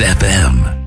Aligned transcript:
FM. 0.00 0.79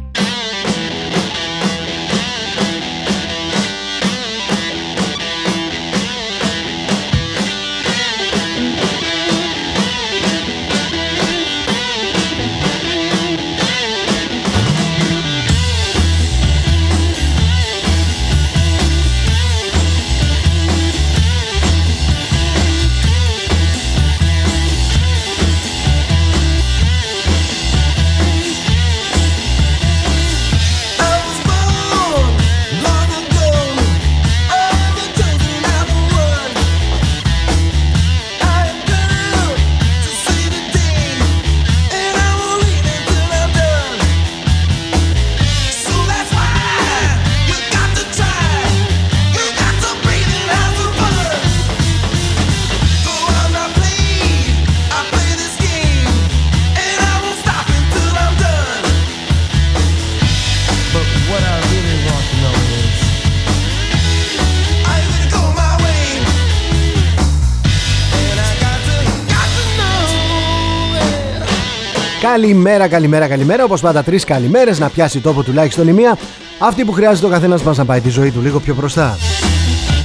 Καλημέρα, 72.44 72.88
καλημέρα, 72.88 73.28
καλημέρα. 73.28 73.64
Όπως 73.64 73.82
πάντα, 73.82 74.04
τρεις 74.04 74.24
καλημέρες 74.24 74.80
να 74.80 74.90
πιάσει 74.90 75.20
τόπο 75.20 75.44
τουλάχιστον 75.44 75.88
η 75.88 75.92
μία. 75.94 76.18
Αυτή 76.60 76.86
που 76.86 76.92
χρειάζεται 76.92 77.26
ο 77.26 77.30
καθένας 77.30 77.64
μας 77.64 77.78
να 77.78 77.86
πάει 77.86 78.02
τη 78.02 78.10
ζωή 78.10 78.32
του 78.32 78.42
λίγο 78.42 78.60
πιο 78.60 78.76
μπροστά. 78.76 79.18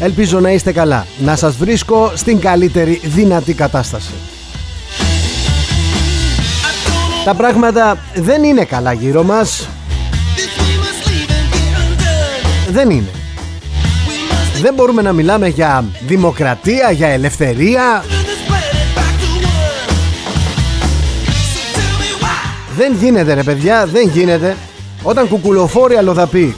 Ελπίζω 0.00 0.40
να 0.40 0.50
είστε 0.50 0.72
καλά. 0.72 1.06
Να 1.18 1.36
σας 1.36 1.56
βρίσκω 1.56 2.12
στην 2.14 2.40
καλύτερη 2.40 3.00
δυνατή 3.04 3.52
κατάσταση. 3.52 4.12
Τα 7.24 7.34
πράγματα 7.34 7.98
δεν 8.14 8.42
είναι 8.42 8.64
καλά 8.64 8.92
γύρω 8.92 9.22
μας. 9.22 9.68
Δεν 12.70 12.90
είναι. 12.90 13.10
Δεν 14.60 14.74
μπορούμε 14.74 15.02
να 15.02 15.12
μιλάμε 15.12 15.48
για 15.48 15.84
δημοκρατία, 16.06 16.90
για 16.90 17.08
ελευθερία. 17.08 18.04
Δεν 22.78 22.94
γίνεται 22.94 23.34
ρε 23.34 23.42
παιδιά, 23.42 23.86
δεν 23.86 24.08
γίνεται. 24.08 24.56
Όταν 25.02 25.28
κουκουλοφόροι 25.28 25.94
αλλοδαπή 25.94 26.56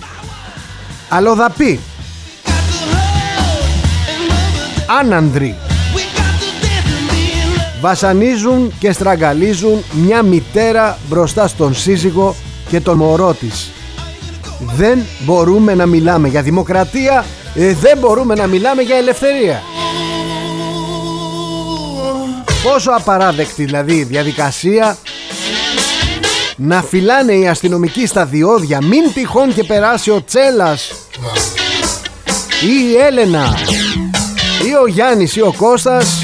Αλλοδαπή 1.09 1.81
Άνανδροι. 5.01 5.57
Βασανίζουν 7.81 8.73
και 8.79 8.93
στραγγαλίζουν 8.93 9.85
μια 9.93 10.23
μητέρα 10.23 10.99
μπροστά 11.09 11.49
στον 11.49 11.75
σύζυγο 11.75 12.35
και 12.69 12.81
τον 12.81 12.97
μωρό 12.97 13.35
της. 13.35 13.71
Δεν 14.77 15.03
μπορούμε 15.25 15.75
να 15.75 15.87
μιλάμε 15.87 16.29
για 16.29 16.43
δημοκρατία 16.43 17.25
ε, 17.55 17.75
Δεν 17.75 17.99
μπορούμε 17.99 18.35
να 18.35 18.47
μιλάμε 18.47 18.83
για 18.83 18.97
ελευθερία. 18.97 19.63
Πόσο 22.63 22.91
απαράδεκτη 22.91 23.65
δηλαδή 23.65 24.03
διαδικασία 24.03 24.97
να 26.63 26.83
φυλάνε 26.83 27.33
οι 27.33 27.49
αστυνομικοί 27.49 28.07
στα 28.07 28.25
διόδια 28.25 28.83
μην 28.83 29.13
τυχόν 29.15 29.55
και 29.55 29.65
περάσει 29.65 30.11
ο 30.11 30.25
Τσέλας. 30.25 30.93
Ή 32.63 32.93
η 32.93 32.97
Έλενα. 32.97 33.55
Ή 34.69 34.75
ο 34.83 34.87
Γιάννης 34.87 35.37
ή 35.37 35.41
ο 35.41 35.55
Κώστας. 35.57 36.21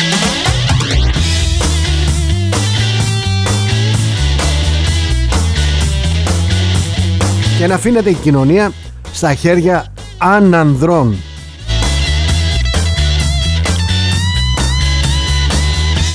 Και 7.59 7.67
να 7.67 7.75
αφήνεται 7.75 8.11
η 8.11 8.15
κοινωνία 8.15 8.73
στα 9.13 9.35
χέρια 9.35 9.93
ανανδρών 10.19 11.17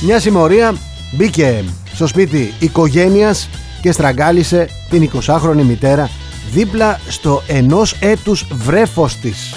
Μια 0.02 0.20
συμμορία 0.20 0.74
μπήκε 1.12 1.64
στο 1.94 2.06
σπίτι 2.06 2.54
οικογένειας 2.58 3.48
και 3.82 3.92
στραγγάλισε 3.92 4.68
την 4.90 5.10
20χρονη 5.14 5.62
μητέρα 5.62 6.10
δίπλα 6.52 7.00
στο 7.08 7.42
ενός 7.46 7.96
έτους 8.00 8.46
βρέφος 8.52 9.16
της. 9.16 9.54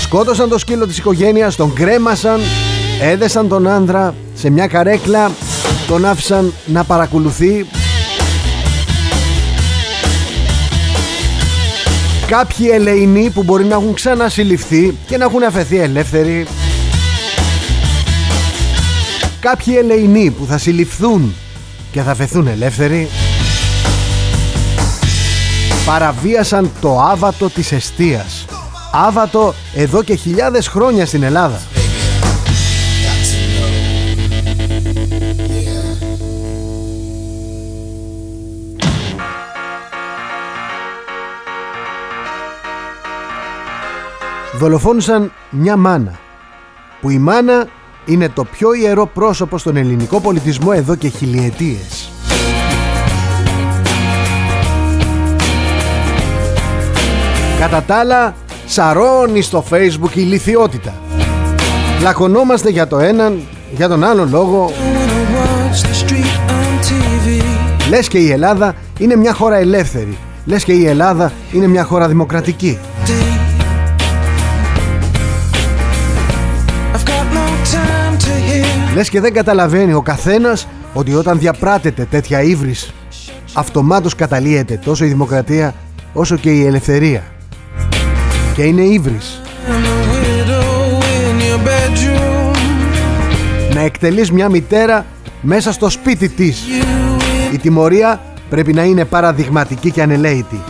Σκότωσαν 0.00 0.48
το 0.48 0.58
σκύλο 0.58 0.86
της 0.86 0.98
οικογένειας, 0.98 1.56
τον 1.56 1.72
κρέμασαν, 1.72 2.40
έδεσαν 3.00 3.48
τον 3.48 3.68
άνδρα 3.68 4.14
σε 4.34 4.50
μια 4.50 4.66
καρέκλα, 4.66 5.30
τον 5.86 6.04
άφησαν 6.04 6.52
να 6.66 6.84
παρακολουθεί. 6.84 7.66
Κάποιοι 12.26 12.68
ελεηνοί 12.72 13.30
που 13.30 13.42
μπορεί 13.42 13.64
να 13.64 13.74
έχουν 13.74 13.94
ξανασυλληφθεί 13.94 14.96
και 15.06 15.16
να 15.16 15.24
έχουν 15.24 15.42
αφαιθεί 15.42 15.78
ελεύθεροι. 15.78 16.46
Κάποιοι 19.40 19.74
ελεηνοί 19.78 20.30
που 20.30 20.46
θα 20.46 20.58
συλληφθούν 20.58 21.34
και 21.94 22.02
θα 22.02 22.14
φεθούν 22.14 22.46
ελεύθεροι. 22.46 23.08
Παραβίασαν 25.86 26.70
το 26.80 27.00
άβατο 27.00 27.50
της 27.50 27.72
εστίας. 27.72 28.44
Άβατο 28.92 29.54
εδώ 29.74 30.02
και 30.02 30.14
χιλιάδες 30.14 30.68
χρόνια 30.68 31.06
στην 31.06 31.22
Ελλάδα. 31.22 31.60
Δολοφόνησαν 44.58 45.32
μια 45.50 45.76
μάνα 45.76 46.18
που 47.00 47.10
η 47.10 47.18
μάνα 47.18 47.66
είναι 48.06 48.28
το 48.28 48.44
πιο 48.44 48.74
ιερό 48.74 49.06
πρόσωπο 49.06 49.58
στον 49.58 49.76
ελληνικό 49.76 50.20
πολιτισμό 50.20 50.70
εδώ 50.74 50.94
και 50.94 51.08
χιλιετίες. 51.08 52.08
Κατά 57.60 57.82
τα 57.82 57.94
άλλα, 57.96 58.34
σαρώνει 58.66 59.40
στο 59.42 59.64
facebook 59.70 60.14
η 60.14 60.20
λιθιότητα. 60.20 60.94
Λακωνόμαστε 62.02 62.70
για 62.70 62.86
το 62.86 62.98
έναν, 62.98 63.40
για 63.76 63.88
τον 63.88 64.04
άλλο 64.04 64.24
λόγο. 64.24 64.70
Λες 67.88 68.08
και 68.08 68.18
η 68.18 68.30
Ελλάδα 68.30 68.74
είναι 68.98 69.16
μια 69.16 69.32
χώρα 69.32 69.56
ελεύθερη. 69.56 70.18
Λες 70.44 70.64
και 70.64 70.72
η 70.72 70.86
Ελλάδα 70.86 71.32
είναι 71.52 71.66
μια 71.66 71.84
χώρα 71.84 72.08
δημοκρατική. 72.08 72.78
Λες 78.94 79.08
και 79.08 79.20
δεν 79.20 79.32
καταλαβαίνει 79.32 79.92
ο 79.92 80.02
καθένας 80.02 80.68
ότι 80.92 81.14
όταν 81.14 81.38
διαπράτεται 81.38 82.04
τέτοια 82.10 82.42
ύβρις 82.42 82.92
αυτομάτως 83.52 84.14
καταλύεται 84.14 84.80
τόσο 84.84 85.04
η 85.04 85.08
δημοκρατία 85.08 85.74
όσο 86.12 86.36
και 86.36 86.50
η 86.50 86.66
ελευθερία. 86.66 87.22
Και 88.54 88.62
είναι 88.62 88.82
ύβρις. 88.82 89.40
Να 93.74 93.80
εκτελείς 93.80 94.30
μια 94.30 94.48
μητέρα 94.48 95.06
μέσα 95.40 95.72
στο 95.72 95.90
σπίτι 95.90 96.28
της. 96.28 96.64
Η 97.52 97.58
τιμωρία 97.58 98.20
πρέπει 98.48 98.72
να 98.72 98.84
είναι 98.84 99.04
παραδειγματική 99.04 99.90
και 99.90 100.02
ανελαίτη. 100.02 100.60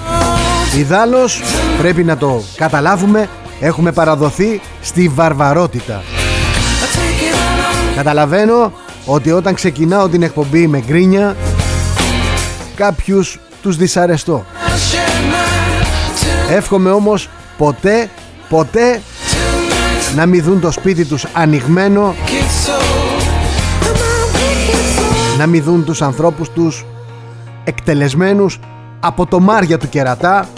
Ιδάλλως 0.78 1.42
πρέπει 1.78 2.04
να 2.04 2.16
το 2.16 2.42
καταλάβουμε 2.56 3.28
έχουμε 3.60 3.92
παραδοθεί 3.92 4.60
στη 4.80 5.08
βαρβαρότητα. 5.08 6.02
Καταλαβαίνω 7.96 8.72
ότι 9.06 9.30
όταν 9.30 9.54
ξεκινάω 9.54 10.08
την 10.08 10.22
εκπομπή 10.22 10.66
με 10.66 10.82
γκρίνια 10.86 11.36
κάποιους 12.74 13.38
τους 13.62 13.76
δυσαρεστώ. 13.76 14.44
Εύχομαι 16.50 16.90
όμως 16.90 17.28
ποτέ, 17.58 18.10
ποτέ 18.48 19.00
να 20.14 20.26
μην 20.26 20.42
δουν 20.42 20.60
το 20.60 20.70
σπίτι 20.70 21.04
τους 21.04 21.26
ανοιγμένο 21.32 22.14
να 25.38 25.46
μην 25.46 25.62
δουν 25.62 25.84
τους 25.84 26.02
ανθρώπους 26.02 26.50
τους 26.50 26.84
εκτελεσμένους 27.64 28.58
από 29.00 29.26
το 29.26 29.40
Μάρια 29.40 29.78
του 29.78 29.88
Κερατά 29.88 30.48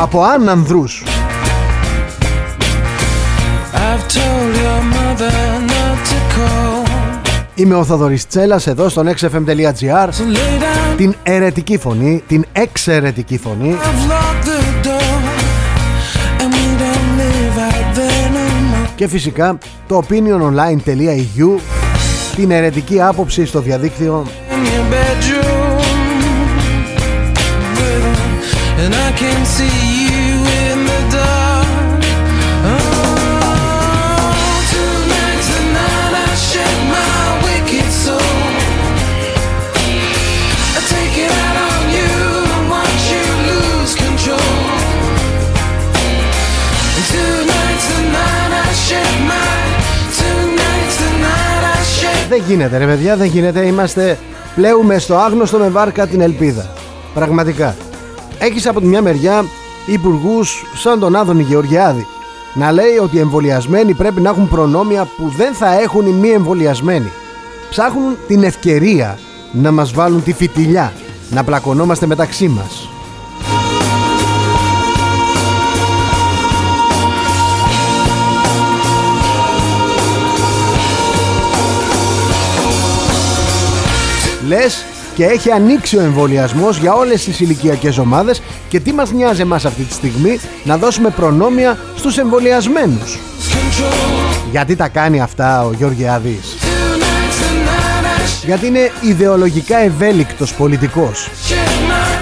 από 0.00 0.22
άνανδρους 0.22 1.04
Είμαι 7.54 7.74
ο 7.74 7.84
Θοδωρής 7.84 8.26
Τσέλας 8.26 8.66
εδώ 8.66 8.88
στο 8.88 9.02
nextfm.gr 9.06 10.08
Την 10.96 11.14
ερετική 11.22 11.78
φωνή, 11.78 12.22
την 12.26 12.44
εξαιρετική 12.52 13.38
φωνή. 13.38 13.76
Και 18.94 19.08
φυσικά 19.08 19.58
το 19.86 20.02
opiniononline.eu 20.08 21.60
Την 22.36 22.50
ερετική 22.50 23.00
άποψη 23.00 23.46
στο 23.46 23.60
διαδίκτυο 23.60 24.26
Δεν 52.40 52.48
γίνεται 52.48 52.78
ρε 52.78 52.86
παιδιά, 52.86 53.16
δεν 53.16 53.26
γίνεται. 53.26 53.66
Είμαστε 53.66 54.18
πλέουμε 54.54 54.98
στο 54.98 55.16
άγνωστο 55.16 55.58
με 55.58 55.68
βάρκα 55.68 56.06
την 56.06 56.20
ελπίδα. 56.20 56.70
Πραγματικά 57.14 57.76
έχεις 58.38 58.66
από 58.66 58.80
τη 58.80 58.86
μια 58.86 59.02
μεριά 59.02 59.44
υπουργούς 59.86 60.64
σαν 60.74 60.98
τον 60.98 61.16
Άδωνη 61.16 61.42
Γεωργιάδη 61.42 62.06
να 62.54 62.72
λέει 62.72 62.98
ότι 63.02 63.16
οι 63.16 63.20
εμβολιασμένοι 63.20 63.94
πρέπει 63.94 64.20
να 64.20 64.30
έχουν 64.30 64.48
προνόμια 64.48 65.08
που 65.16 65.32
δεν 65.36 65.54
θα 65.54 65.80
έχουν 65.80 66.06
οι 66.06 66.12
μη 66.12 66.28
εμβολιασμένοι. 66.28 67.12
Ψάχνουν 67.70 68.16
την 68.26 68.42
ευκαιρία 68.42 69.18
να 69.52 69.70
μας 69.70 69.92
βάλουν 69.92 70.22
τη 70.22 70.32
φιτιλιά, 70.32 70.92
να 71.30 71.44
πλακωνόμαστε 71.44 72.06
μεταξύ 72.06 72.48
μας. 72.48 72.89
Λες 84.50 84.84
και 85.14 85.24
έχει 85.24 85.50
ανοίξει 85.50 85.96
ο 85.96 86.00
εμβολιασμός 86.00 86.78
για 86.78 86.92
όλες 86.92 87.24
τις 87.24 87.40
ηλικιακές 87.40 87.98
ομάδες 87.98 88.42
και 88.68 88.80
τι 88.80 88.92
μας 88.92 89.10
νοιάζει 89.12 89.40
εμάς 89.40 89.64
αυτή 89.64 89.82
τη 89.82 89.92
στιγμή 89.92 90.38
να 90.64 90.76
δώσουμε 90.76 91.10
προνόμια 91.10 91.78
στους 91.96 92.18
εμβολιασμένους. 92.18 93.18
Γιατί 94.50 94.76
τα 94.76 94.88
κάνει 94.88 95.20
αυτά 95.20 95.64
ο 95.64 95.72
Γεωργιάδης 95.72 96.56
Γιατί 98.44 98.66
είναι 98.66 98.90
ιδεολογικά 99.00 99.78
ευέλικτος 99.78 100.54
πολιτικός. 100.54 101.30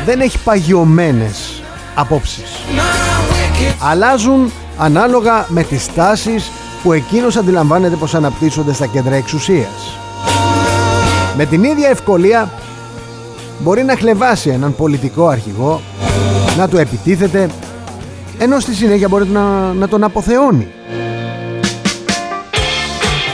Δεν 0.05 0.21
έχει 0.21 0.39
παγιωμένες 0.39 1.63
απόψεις. 1.95 2.51
Αλλάζουν 3.79 4.53
ανάλογα 4.79 5.47
με 5.49 5.63
τις 5.63 5.95
τάσεις 5.95 6.51
που 6.83 6.93
εκείνος 6.93 7.37
αντιλαμβάνεται 7.37 7.97
πως 7.97 8.15
αναπτύσσονται 8.15 8.73
στα 8.73 8.87
κέντρα 8.87 9.15
εξουσίας 9.15 9.99
Με 11.41 11.47
την 11.47 11.65
ίδια 11.65 11.89
ευκολία 11.89 12.51
μπορεί 13.59 13.83
να 13.85 13.97
χλεβάσει 13.97 14.51
έναν 14.51 14.75
πολιτικό 14.77 15.27
αρχηγό, 15.27 15.81
να 16.59 16.69
του 16.69 16.77
επιτίθεται, 16.77 17.51
ενώ 18.39 18.61
στη 18.61 18.75
συνέχεια 18.75 19.09
μπορεί 19.09 19.29
να, 19.29 19.73
να 19.73 19.89
τον 19.89 20.05
αποθεώνει. 20.05 20.69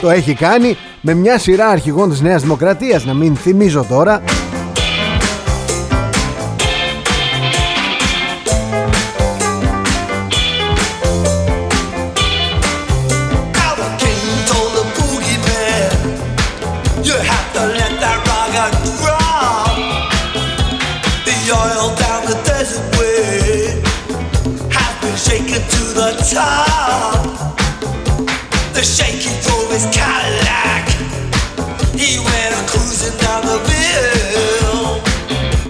Το 0.00 0.10
έχει 0.10 0.34
κάνει 0.34 0.76
με 1.00 1.14
μια 1.14 1.38
σειρά 1.38 1.68
αρχηγών 1.68 2.10
της 2.10 2.20
Νέας 2.20 2.42
Δημοκρατίας, 2.42 3.04
να 3.04 3.14
μην 3.14 3.36
θυμίζω 3.36 3.84
τώρα, 3.88 4.22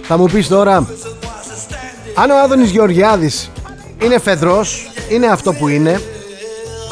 Θα 0.06 0.16
μου 0.16 0.26
πεις 0.26 0.48
τώρα 0.48 0.76
Αν 2.14 2.30
ο 2.30 2.38
Άδωνης 2.44 2.70
Γεωργιάδης 2.70 3.50
Είναι 4.02 4.18
φεδρός 4.18 4.90
Είναι 5.10 5.26
αυτό 5.26 5.52
που 5.52 5.68
είναι 5.68 6.00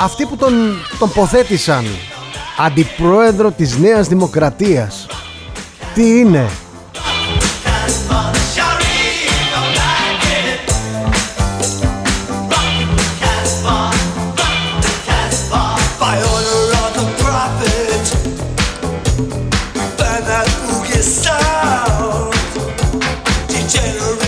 Αυτοί 0.01 0.27
που 0.27 0.37
τον, 0.37 0.53
τον 0.99 1.13
ποθέτησαν 1.13 1.85
Αντιπρόεδρο 2.59 3.51
της 3.51 3.79
Νέας 3.79 4.09
Δημοκρατίας 4.09 5.07
Τι 5.95 6.19
είναι; 6.19 6.49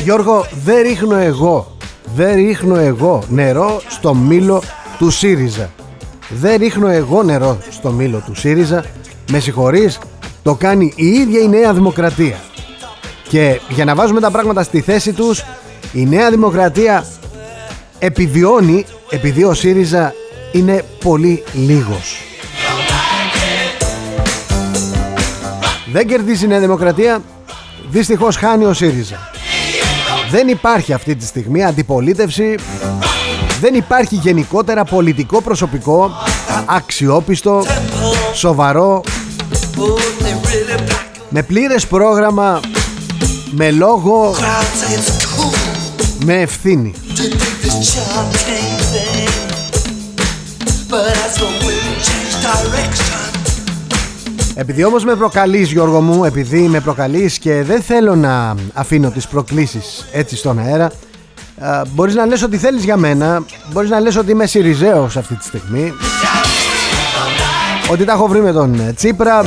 Γιώργο 0.04 0.46
δεν 0.64 0.82
ρίχνω 0.82 1.16
εγώ 1.16 1.76
Δεν 2.14 2.34
ρίχνω 2.34 2.76
εγώ 2.76 3.22
νερό 3.28 3.80
στο 3.88 4.14
μήλο 4.14 4.62
του 4.98 5.10
ΣΥΡΙΖΑ. 5.10 5.70
Δεν 6.28 6.58
ρίχνω 6.58 6.88
εγώ 6.88 7.22
νερό 7.22 7.58
στο 7.70 7.90
μήλο 7.90 8.22
του 8.26 8.34
ΣΥΡΙΖΑ. 8.34 8.84
Με 9.30 9.38
συγχωρείς 9.38 9.98
Το 10.42 10.54
κάνει 10.54 10.92
η 10.96 11.06
ίδια 11.06 11.40
η 11.40 11.48
Νέα 11.48 11.72
Δημοκρατία. 11.72 12.36
Και 13.28 13.60
για 13.68 13.84
να 13.84 13.94
βάζουμε 13.94 14.20
τα 14.20 14.30
πράγματα 14.30 14.62
στη 14.62 14.80
θέση 14.80 15.12
τους 15.12 15.44
Η 15.92 16.06
Νέα 16.06 16.30
Δημοκρατία 16.30 17.04
επιβιώνει 17.98 18.84
Επειδή 19.10 19.44
ο 19.44 19.54
ΣΥΡΙΖΑ 19.54 20.14
είναι 20.52 20.84
πολύ 21.04 21.42
λίγος. 21.52 22.16
Δεν 25.92 26.06
κερδίζει 26.06 26.44
η 26.44 26.48
Νέα 26.48 26.60
Δημοκρατία 26.60 27.22
Δυστυχώς 27.90 28.36
χάνει 28.36 28.64
ο 28.64 28.72
ΣΥΡΙΖΑ 28.72 29.32
δεν 30.34 30.48
υπάρχει 30.48 30.92
αυτή 30.92 31.16
τη 31.16 31.26
στιγμή 31.26 31.64
αντιπολίτευση. 31.64 32.54
Δεν 33.60 33.74
υπάρχει 33.74 34.14
γενικότερα 34.14 34.84
πολιτικό 34.84 35.40
προσωπικό 35.40 36.10
Αξιόπιστο 36.66 37.64
Σοβαρό 38.32 39.02
Με 41.28 41.42
πλήρες 41.42 41.86
πρόγραμμα 41.86 42.60
Με 43.50 43.70
λόγο 43.70 44.34
Με 46.24 46.40
ευθύνη 46.40 46.94
επειδή 54.54 54.84
όμως 54.84 55.04
με 55.04 55.14
προκαλείς 55.14 55.72
Γιώργο 55.72 56.00
μου 56.00 56.24
Επειδή 56.24 56.60
με 56.60 56.80
προκαλείς 56.80 57.38
και 57.38 57.62
δεν 57.62 57.82
θέλω 57.82 58.14
να 58.14 58.54
αφήνω 58.72 59.10
τις 59.10 59.28
προκλήσεις 59.28 60.06
έτσι 60.12 60.36
στον 60.36 60.58
αέρα 60.58 60.90
Μπορείς 61.94 62.14
να 62.14 62.26
λες 62.26 62.42
ότι 62.42 62.56
θέλεις 62.56 62.84
για 62.84 62.96
μένα 62.96 63.44
Μπορείς 63.72 63.90
να 63.90 64.00
λες 64.00 64.16
ότι 64.16 64.30
είμαι 64.30 64.46
Σιριζέος 64.46 65.16
αυτή 65.16 65.34
τη 65.34 65.44
στιγμή 65.44 65.92
Ότι 67.90 68.04
τα 68.04 68.12
έχω 68.12 68.26
βρει 68.26 68.40
με 68.40 68.52
τον 68.52 68.94
Τσίπρα. 68.94 69.44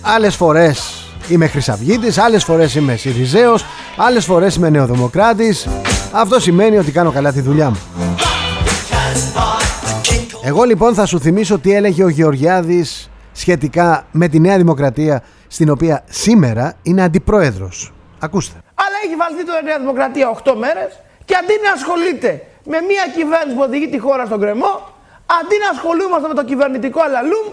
Άλλες 0.00 0.34
φορές 0.34 1.04
είμαι 1.28 1.46
Χρυσαυγίτης 1.46 2.18
Άλλες 2.18 2.44
φορές 2.44 2.74
είμαι 2.74 2.96
Σιριζέος 2.96 3.64
Άλλες 3.96 4.24
φορές 4.24 4.54
είμαι 4.54 4.68
Νεοδημοκράτης. 4.68 5.68
Αυτό 6.12 6.40
σημαίνει 6.40 6.76
ότι 6.76 6.90
κάνω 6.90 7.10
καλά 7.10 7.32
τη 7.32 7.40
δουλειά 7.40 7.70
μου. 7.70 7.78
Εγώ 10.42 10.62
λοιπόν 10.62 10.94
θα 10.94 11.06
σου 11.06 11.20
θυμίσω 11.20 11.58
τι 11.58 11.72
έλεγε 11.72 12.04
ο 12.04 12.08
Γεωργιάδης 12.08 13.09
σχετικά 13.40 14.06
με 14.12 14.28
τη 14.28 14.38
Νέα 14.40 14.56
Δημοκρατία 14.56 15.22
στην 15.48 15.70
οποία 15.70 16.02
σήμερα 16.08 16.74
είναι 16.82 17.02
αντιπρόεδρος. 17.02 17.92
Ακούστε. 18.18 18.58
Αλλά 18.74 18.96
έχει 19.04 19.16
βαλθεί 19.16 19.44
το 19.44 19.52
Νέα 19.64 19.78
Δημοκρατία 19.78 20.26
8 20.44 20.54
μέρες 20.64 20.90
και 21.24 21.34
αντί 21.34 21.54
να 21.64 21.70
ασχολείται 21.72 22.30
με 22.64 22.78
μια 22.90 23.04
κυβέρνηση 23.16 23.56
που 23.56 23.62
οδηγεί 23.68 23.88
τη 23.88 23.98
χώρα 23.98 24.24
στον 24.26 24.40
κρεμό, 24.40 24.72
αντί 25.40 25.56
να 25.64 25.68
ασχολούμαστε 25.74 26.28
με 26.28 26.34
το 26.34 26.44
κυβερνητικό 26.44 27.00
αλαλούμ, 27.08 27.46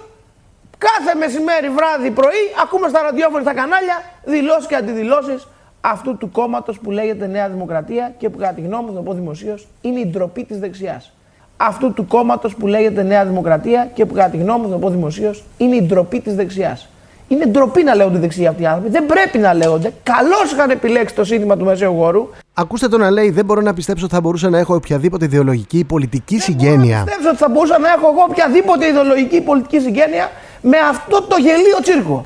Κάθε 0.77 1.17
μεσημέρι, 1.17 1.69
βράδυ, 1.69 2.11
πρωί 2.11 2.43
ακούμε 2.63 2.87
στα 2.87 3.01
ραδιόφωνα 3.01 3.41
στα 3.41 3.53
κανάλια 3.53 4.03
δηλώσεις 4.23 4.67
και 4.67 4.75
αντιδηλώσεις 4.75 5.47
αυτού 5.81 6.17
του 6.17 6.31
κόμματος 6.31 6.79
που 6.79 6.91
λέγεται 6.91 7.27
Νέα 7.27 7.49
Δημοκρατία 7.49 8.13
και 8.17 8.29
που 8.29 8.37
κατά 8.37 8.53
τη 8.53 8.61
γνώμη 8.61 8.89
μου, 8.89 8.95
θα 8.95 9.01
πω 9.01 9.13
δημοσίως, 9.13 9.67
είναι 9.81 9.99
η 9.99 10.05
ντροπή 10.05 10.43
της 10.43 10.59
δεξιάς. 10.59 11.16
Αυτού 11.57 11.93
του 11.93 12.07
κόμματος 12.07 12.55
που 12.55 12.67
λέγεται 12.67 13.03
Νέα 13.03 13.25
Δημοκρατία 13.25 13.89
και 13.93 14.05
που 14.05 14.13
κατά 14.13 14.29
τη 14.29 14.37
γνώμη 14.37 14.65
μου, 14.65 14.71
θα 14.71 14.77
πω 14.77 14.89
δημοσίως, 14.89 15.43
είναι 15.57 15.75
η 15.75 15.81
ντροπή 15.81 16.19
της 16.19 16.35
δεξιάς. 16.35 16.89
Είναι 17.27 17.45
ντροπή 17.45 17.83
να 17.83 17.95
λέγονται 17.95 18.17
δεξιοί 18.17 18.47
αυτοί 18.47 18.61
οι 18.61 18.65
άνθρωποι. 18.65 18.89
Δεν 18.89 19.05
πρέπει 19.05 19.37
να 19.37 19.53
λέγονται. 19.53 19.93
Καλώς 20.03 20.51
είχαν 20.51 20.69
επιλέξει 20.69 21.15
το 21.15 21.23
σύνθημα 21.23 21.57
του 21.57 21.65
Μεσαίου 21.65 21.93
Γόρου. 21.93 22.29
Ακούστε 22.53 22.87
το 22.87 22.97
να 22.97 23.09
λέει: 23.09 23.29
Δεν 23.29 23.45
μπορώ 23.45 23.61
να 23.61 23.73
πιστέψω 23.73 24.05
ότι 24.05 24.13
θα 24.13 24.21
μπορούσα 24.21 24.49
να 24.49 24.57
έχω 24.57 24.75
οποιαδήποτε 24.75 25.25
ιδεολογική 25.25 25.77
ή 25.77 25.83
πολιτική 25.83 26.39
συγγένεια. 26.39 26.75
Δεν 26.75 26.85
μπορώ 26.85 26.95
να 26.95 27.03
πιστέψω 27.03 27.29
ότι 27.29 27.37
θα 27.37 27.49
μπορούσα 27.49 27.79
να 27.79 27.89
έχω 27.89 28.07
εγώ 28.07 28.25
οποιαδήποτε 28.29 28.87
ιδεολογική 28.87 29.35
ή 29.35 29.41
πολιτική 29.41 29.79
συγγένεια 29.79 30.29
με 30.61 30.77
αυτό 30.89 31.21
το 31.21 31.35
γελίο 31.37 31.79
τσίρκο. 31.81 32.21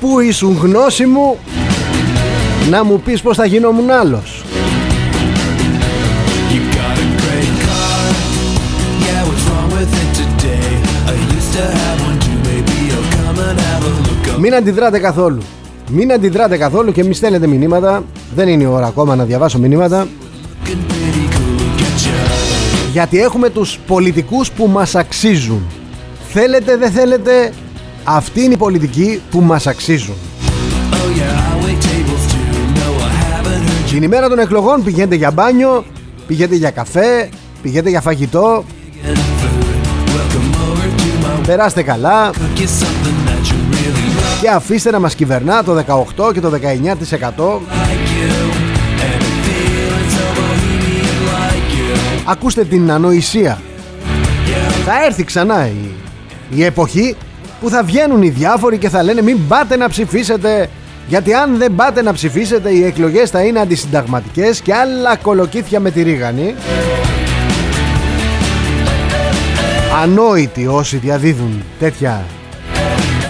Πού 0.00 0.20
ήσουν 0.20 0.58
γνώση 0.62 1.06
μου; 1.06 1.38
Να 2.70 2.84
μου 2.84 3.00
πεις 3.00 3.20
πως 3.22 3.36
θα 3.36 3.46
γινόμουν 3.46 3.90
άλλος. 3.90 4.42
Μην 14.38 14.54
αντιδράτε 14.54 14.98
καθόλου. 14.98 15.42
Μην 15.90 16.12
αντιδράτε 16.12 16.56
καθόλου 16.56 16.92
και 16.92 17.04
μη 17.04 17.14
στέλνετε 17.14 17.46
μηνύματα. 17.46 18.04
Δεν 18.34 18.48
είναι 18.48 18.62
η 18.62 18.66
ώρα 18.66 18.86
ακόμα 18.86 19.16
να 19.16 19.24
διαβάσω 19.24 19.58
μηνύματα. 19.58 20.06
Γιατί 22.92 23.20
έχουμε 23.20 23.50
τους 23.50 23.78
πολιτικούς 23.86 24.50
που 24.50 24.66
μας 24.66 24.94
αξίζουν. 24.94 25.62
Θέλετε 26.28 26.76
δεν 26.76 26.90
θέλετε, 26.90 27.52
αυτή 28.04 28.42
είναι 28.42 28.54
η 28.54 28.56
πολιτική 28.56 29.22
που 29.30 29.40
μας 29.40 29.66
αξίζουν. 29.66 30.14
Την 33.90 34.02
ημέρα 34.02 34.28
των 34.28 34.38
εκλογών 34.38 34.82
πηγαίνετε 34.82 35.14
για 35.14 35.30
μπάνιο, 35.30 35.84
πηγαίνετε 36.26 36.56
για 36.56 36.70
καφέ, 36.70 37.28
πηγαίνετε 37.62 37.88
για 37.88 38.00
φαγητό. 38.00 38.64
Περάστε 41.46 41.82
καλά 41.82 42.30
και 44.40 44.48
αφήστε 44.48 44.90
να 44.90 44.98
μας 44.98 45.14
κυβερνά 45.14 45.64
το 45.64 45.84
18 46.18 46.32
και 46.32 46.40
το 46.40 46.52
19% 47.38 47.58
Ακούστε 52.24 52.64
την 52.64 52.90
ανοησία 52.90 53.60
Θα 54.84 55.04
έρθει 55.04 55.24
ξανά 55.24 55.66
η, 55.66 55.90
η 56.50 56.64
εποχή 56.64 57.16
που 57.60 57.68
θα 57.68 57.82
βγαίνουν 57.82 58.22
οι 58.22 58.28
διάφοροι 58.28 58.78
και 58.78 58.88
θα 58.88 59.02
λένε 59.02 59.22
μην 59.22 59.48
πάτε 59.48 59.76
να 59.76 59.88
ψηφίσετε 59.88 60.68
γιατί 61.08 61.34
αν 61.34 61.58
δεν 61.58 61.74
πάτε 61.74 62.02
να 62.02 62.12
ψηφίσετε 62.12 62.70
οι 62.70 62.84
εκλογές 62.84 63.30
θα 63.30 63.42
είναι 63.42 63.60
αντισυνταγματικές 63.60 64.60
και 64.60 64.74
άλλα 64.74 65.16
κολοκύθια 65.16 65.80
με 65.80 65.90
τη 65.90 66.02
ρίγανη. 66.02 66.54
Ανόητοι 70.02 70.66
όσοι 70.66 70.96
διαδίδουν 70.96 71.62
τέτοια 71.78 72.24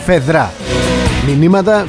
φεδρά 0.05 0.53
μηνύματα. 1.27 1.87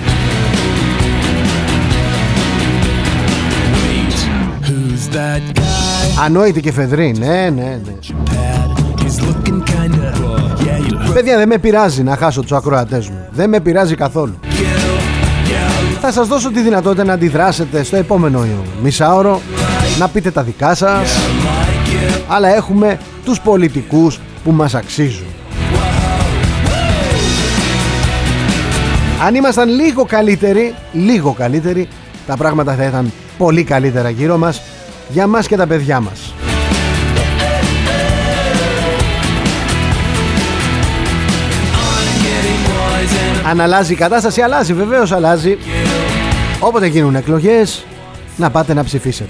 Ανόητη 6.26 6.62
και 6.62 6.72
φεδρή, 6.72 7.16
ναι, 7.20 7.50
ναι, 7.50 7.80
ναι. 7.86 8.59
Παιδιά 11.14 11.38
δεν 11.38 11.48
με 11.48 11.58
πειράζει 11.58 12.04
να 12.04 12.16
χάσω 12.16 12.42
τους 12.42 12.52
ακροατές 12.52 13.10
μου. 13.10 13.28
Δεν 13.32 13.50
με 13.50 13.60
πειράζει 13.60 13.96
καθόλου. 13.96 14.40
Θα 16.02 16.12
σας 16.12 16.28
δώσω 16.28 16.52
τη 16.52 16.62
δυνατότητα 16.62 17.04
να 17.04 17.14
αντιδράσετε 17.14 17.84
στο 17.84 17.96
επόμενο 17.96 18.46
μισάωρο 18.82 19.42
Να 20.00 20.08
πείτε 20.08 20.32
τα 20.32 20.44
δικά 20.44 20.76
σας. 20.76 21.18
Αλλά 22.28 22.56
έχουμε 22.56 23.00
τους 23.26 23.40
πολιτικούς 23.40 24.20
που 24.44 24.52
μας 24.52 24.76
αξίζουν. 24.76 25.28
Αν 29.26 29.36
ήμασταν 29.36 29.70
λίγο 29.70 30.06
καλύτεροι, 30.06 30.76
λίγο 30.92 31.34
καλύτεροι, 31.34 31.88
τα 32.28 32.38
πράγματα 32.38 32.74
θα 32.74 32.84
ήταν 32.84 33.12
πολύ 33.38 33.64
καλύτερα 33.64 34.10
γύρω 34.10 34.38
μας, 34.38 34.62
για 35.10 35.28
μας 35.28 35.48
και 35.48 35.56
τα 35.56 35.68
παιδιά 35.68 36.00
μας. 36.00 36.34
Αν 43.50 43.62
αλλάζει 43.62 43.94
η 43.94 43.96
κατάσταση, 43.96 44.42
αλλάζει, 44.42 44.74
βεβαίως 44.74 45.12
αλλάζει. 45.12 45.58
Όποτε 46.60 46.88
γίνουν 46.88 47.16
εκλογές, 47.16 47.86
να 48.38 48.50
πάτε 48.50 48.74
να 48.74 48.84
ψηφίσετε. 48.84 49.30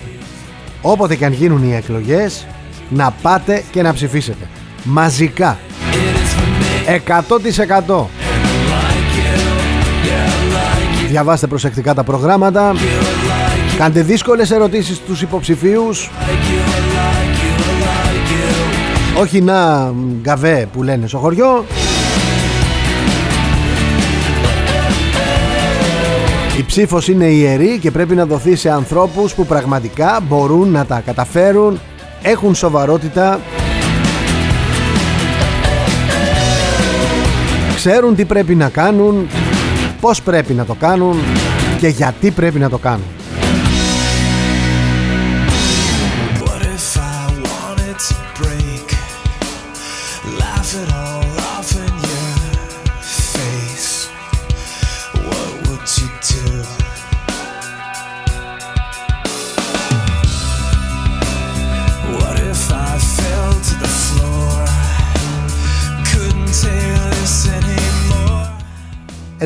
Όποτε 0.82 1.16
και 1.16 1.26
αν 1.26 1.34
γίνουν 1.34 1.64
οι 1.64 1.76
εκλογές, 1.76 2.46
να 2.90 3.12
πάτε 3.22 3.64
και 3.72 3.82
να 3.82 3.94
ψηφίσετε. 3.94 4.48
Μαζικά. 4.84 5.58
100%. 7.88 8.06
Διαβάστε 11.08 11.48
προσεκτικά 11.48 11.94
τα 11.94 12.04
προγράμματα 12.04 12.76
Κάντε 13.78 14.02
δύσκολες 14.02 14.52
ερωτήσεις 14.52 14.96
στους 14.96 15.22
υποψηφίους 15.22 16.10
Όχι 19.20 19.42
να 19.42 19.92
γκαβέ 20.22 20.68
που 20.74 20.84
λένε 20.84 21.08
στο 21.08 21.18
χωριό 21.18 21.66
Η 26.60 26.64
ψήφος 26.64 27.08
είναι 27.08 27.26
ιερή 27.26 27.80
και 27.80 27.92
πρέπει 27.92 28.16
να 28.16 28.26
δοθεί 28.26 28.56
σε 28.56 28.70
ανθρώπους 28.70 29.34
που 29.34 29.46
πραγματικά 29.46 30.20
μπορούν 30.28 30.70
να 30.70 30.86
τα 30.86 31.02
καταφέρουν 31.06 31.80
Έχουν 32.22 32.56
σοβαρότητα 32.56 33.40
Ξέρουν 37.76 38.16
τι 38.16 38.26
πρέπει 38.26 38.56
να 38.56 38.70
κάνουν 38.70 39.28
πώς 40.02 40.22
πρέπει 40.22 40.54
να 40.54 40.66
το 40.66 40.74
κάνουν 40.74 41.18
και 41.80 41.88
γιατί 41.88 42.32
πρέπει 42.32 42.60
να 42.60 42.70
το 42.70 42.78
κάνουν. 42.78 43.19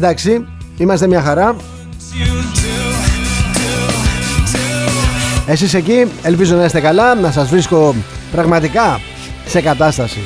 Εντάξει, 0.05 0.45
είμαστε 0.77 1.07
μια 1.07 1.21
χαρά. 1.21 1.55
Εσείς 5.47 5.73
εκεί 5.73 6.05
ελπίζω 6.21 6.55
να 6.55 6.65
είστε 6.65 6.79
καλά, 6.79 7.15
να 7.15 7.31
σας 7.31 7.49
βρίσκω 7.49 7.95
πραγματικά 8.31 8.99
σε 9.45 9.61
κατάσταση. 9.61 10.19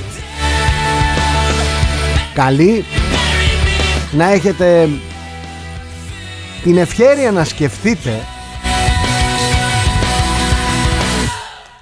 Καλή, 2.33 2.85
να 4.11 4.31
έχετε 4.31 4.89
την 6.63 6.77
ευχαίρεια 6.77 7.31
να 7.31 7.43
σκεφτείτε. 7.43 8.19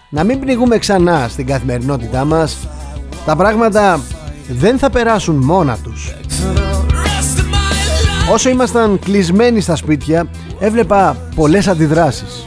Να 0.09 0.23
μην 0.23 0.39
πνιγούμε 0.39 0.77
ξανά 0.77 1.27
στην 1.29 1.45
καθημερινότητά 1.45 2.25
μας. 2.25 2.57
Τα 3.25 3.35
πράγματα 3.35 3.99
δεν 4.47 4.77
θα 4.77 4.89
περάσουν 4.89 5.35
μόνα 5.35 5.77
τους 5.83 6.15
Όσο 8.31 8.49
ήμασταν 8.49 8.99
κλεισμένοι 8.99 9.61
στα 9.61 9.75
σπίτια 9.75 10.27
έβλεπα 10.59 11.17
πολλές 11.35 11.67
αντιδράσεις. 11.67 12.43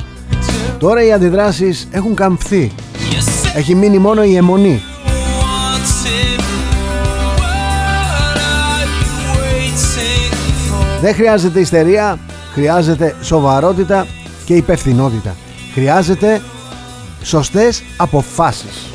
Τώρα 0.78 1.04
οι 1.04 1.12
αντιδράσεις 1.12 1.88
έχουν 1.90 2.14
καμφθεί. 2.14 2.72
Έχει 3.54 3.74
μείνει 3.74 3.98
μόνο 3.98 4.22
η 4.22 4.36
αιμονή. 4.36 4.82
Δεν 11.00 11.14
χρειάζεται 11.14 11.60
ιστερία 11.60 12.18
Χρειάζεται 12.58 13.16
σοβαρότητα 13.22 14.06
και 14.44 14.54
υπευθυνότητα. 14.54 15.36
Χρειάζεται 15.74 16.40
σωστές 17.22 17.82
αποφάσεις 17.96 18.92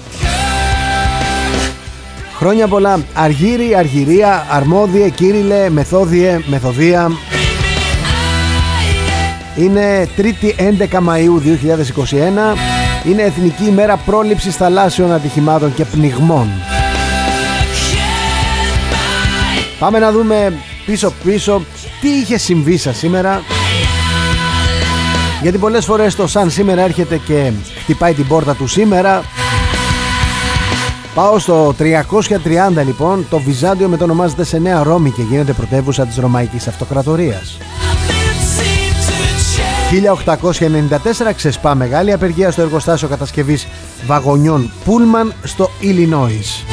Χρόνια 2.44 2.68
πολλά 2.68 3.00
Αργύρι, 3.14 3.76
Αργυρία, 3.76 4.48
Αρμόδιε, 4.50 5.10
Κύριλε, 5.10 5.70
Μεθόδιε, 5.70 6.40
Μεθοδία 6.46 7.12
Είναι 9.56 10.08
3η 10.18 10.62
11 10.90 11.00
Μαΐου 11.08 11.42
2021. 12.54 12.58
Είναι 13.06 13.22
Εθνική 13.22 13.66
ημέρα 13.66 13.98
πρόληψης 13.98 14.56
θαλάσσιων 14.56 15.12
ατυχημάτων 15.12 15.74
και 15.74 15.86
πνιγμών. 15.86 16.48
Πάμε 19.80 20.00
να 20.00 20.12
δούμε 20.12 20.54
πίσω 20.86 21.14
πίσω 21.24 21.62
τι 22.02 22.08
είχε 22.08 22.38
συμβεί 22.38 22.78
σας 22.78 22.98
σήμερα. 22.98 23.42
Γιατί 25.42 25.58
πολλές 25.58 25.86
φορές 25.86 26.16
το 26.16 26.28
σαν 26.28 26.50
σήμερα 26.50 26.82
έρχεται 26.82 27.18
και 27.18 27.52
χτυπάει 27.84 28.14
την 28.14 28.28
πόρτα 28.28 28.56
του 28.56 28.68
σήμερα. 28.68 29.24
Πάω 31.14 31.40
στο 31.40 31.76
330 31.80 32.86
λοιπόν, 32.86 33.26
το 33.30 33.40
Βυζάντιο 33.40 33.88
μετονομάζεται 33.88 34.44
σε 34.44 34.58
Νέα 34.58 34.84
Ρώμη 34.84 35.12
και 35.12 35.22
γίνεται 35.22 35.54
πρωτεύουσα 35.54 36.06
της 36.06 36.18
Ρωμαϊκής 36.18 36.68
Αυτοκρατορίας. 36.68 37.58
1894 41.30 41.34
ξεσπά 41.36 41.76
μεγάλη 41.76 42.14
απεργία 42.14 42.52
στο 42.52 42.62
εργοστάσιο 42.62 43.08
κατασκευής 43.08 43.68
βαγονιών 44.06 44.72
Πούλμαν 44.86 45.34
στο 45.44 45.70
Ιλινόης. 45.80 46.66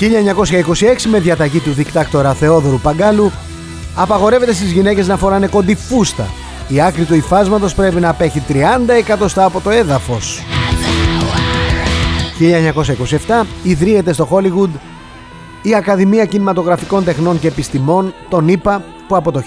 1926 0.00 1.08
με 1.10 1.18
διαταγή 1.20 1.58
του 1.58 1.72
δικτάκτορα 1.72 2.34
Θεόδωρου 2.34 2.80
Παγκάλου 2.80 3.32
απαγορεύεται 3.94 4.52
στις 4.52 4.70
γυναίκες 4.70 5.06
να 5.06 5.16
φοράνε 5.16 5.46
κοντή 5.46 5.74
φούστα. 5.74 6.26
Η 6.68 6.80
άκρη 6.80 7.04
του 7.04 7.14
υφάσματος 7.14 7.74
πρέπει 7.74 8.00
να 8.00 8.08
απέχει 8.08 8.42
30 8.48 8.52
εκατοστά 8.98 9.44
από 9.44 9.60
το 9.60 9.70
έδαφος. 9.70 10.42
1927 12.38 13.44
ιδρύεται 13.62 14.12
στο 14.12 14.28
Hollywood 14.30 14.70
η 15.62 15.74
Ακαδημία 15.74 16.24
Κινηματογραφικών 16.24 17.04
Τεχνών 17.04 17.40
και 17.40 17.46
Επιστημών, 17.48 18.14
τον 18.28 18.48
ΗΠΑ, 18.48 18.84
που 19.08 19.16
από 19.16 19.32
το 19.32 19.42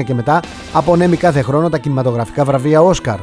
1929 0.00 0.04
και 0.04 0.14
μετά 0.14 0.40
απονέμει 0.72 1.16
κάθε 1.16 1.42
χρόνο 1.42 1.68
τα 1.68 1.78
κινηματογραφικά 1.78 2.44
βραβεία 2.44 2.82
Όσκαρ. 2.82 3.18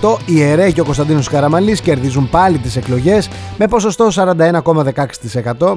1958 0.00 0.16
η 0.26 0.42
ΕΡΕ 0.42 0.70
και 0.70 0.80
ο 0.80 0.84
Κωνσταντίνος 0.84 1.28
Καραμαλής 1.28 1.80
κερδίζουν 1.80 2.28
πάλι 2.30 2.58
τις 2.58 2.76
εκλογές 2.76 3.28
με 3.58 3.68
ποσοστό 3.68 4.08
41,16%. 4.14 5.76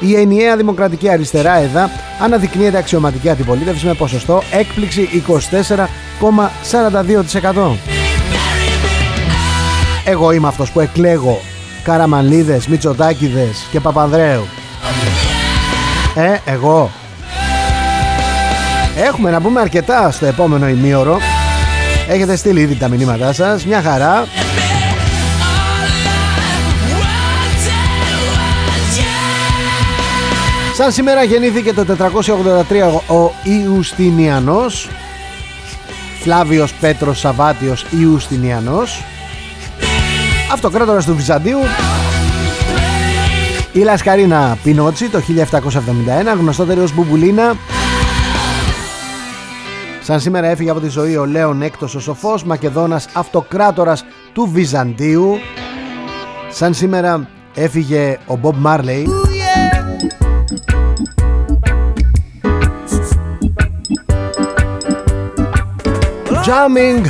Η 0.00 0.14
ενιαία 0.16 0.56
δημοκρατική 0.56 1.08
αριστερά 1.08 1.56
ΕΔΑ 1.58 1.90
αναδεικνύεται 2.22 2.78
αξιωματική 2.78 3.28
αντιπολίτευση 3.28 3.86
με 3.86 3.94
ποσοστό 3.94 4.42
έκπληξη 4.52 5.08
24,42%. 6.70 8.03
Εγώ 10.04 10.32
είμαι 10.32 10.48
αυτός 10.48 10.70
που 10.70 10.80
εκλέγω 10.80 11.40
Καραμαλίδες, 11.84 12.66
Μητσοτάκηδες 12.66 13.66
και 13.70 13.80
Παπανδρέου. 13.80 14.44
Ε, 16.14 16.36
εγώ. 16.44 16.90
Έχουμε 18.96 19.30
να 19.30 19.40
πούμε 19.40 19.60
αρκετά 19.60 20.10
στο 20.10 20.26
επόμενο 20.26 20.68
ημίωρο. 20.68 21.18
Έχετε 22.08 22.36
στείλει 22.36 22.60
ήδη 22.60 22.74
τα 22.74 22.88
μηνύματά 22.88 23.32
σας. 23.32 23.66
Μια 23.66 23.82
χαρά. 23.82 24.26
Σαν 30.76 30.92
σήμερα 30.92 31.22
γεννήθηκε 31.22 31.72
το 31.72 31.84
483 31.84 33.14
ο 33.14 33.32
Ιουστινιανός 33.42 34.88
Φλάβιος 36.20 36.72
Πέτρος 36.72 37.18
Σαββάτιος 37.18 37.86
Ιουστινιανός 38.00 39.02
Αυτοκράτορας 40.54 41.04
του 41.04 41.14
Βυζαντίου 41.14 41.58
Η 43.72 43.78
Λασκαρίνα 43.78 44.58
Πινότσι 44.62 45.08
το 45.08 45.20
1771 46.34 46.38
γνωστότερη 46.38 46.80
ως 46.80 46.94
Μπουμπουλίνα 46.94 47.56
Σαν 50.02 50.20
σήμερα 50.20 50.46
έφυγε 50.46 50.70
από 50.70 50.80
τη 50.80 50.88
ζωή 50.88 51.16
ο 51.16 51.24
Λέων 51.24 51.62
Έκτος 51.62 51.94
ο 51.94 52.00
Σοφός, 52.00 52.44
Μακεδόνας 52.44 53.08
αυτοκράτορας 53.12 54.04
του 54.32 54.50
Βυζαντίου. 54.52 55.38
Σαν 56.50 56.74
σήμερα 56.74 57.28
έφυγε 57.54 58.18
ο 58.26 58.36
Μπομπ 58.36 58.54
Μάρλεϊ. 58.58 59.08
Jamming 66.46 67.04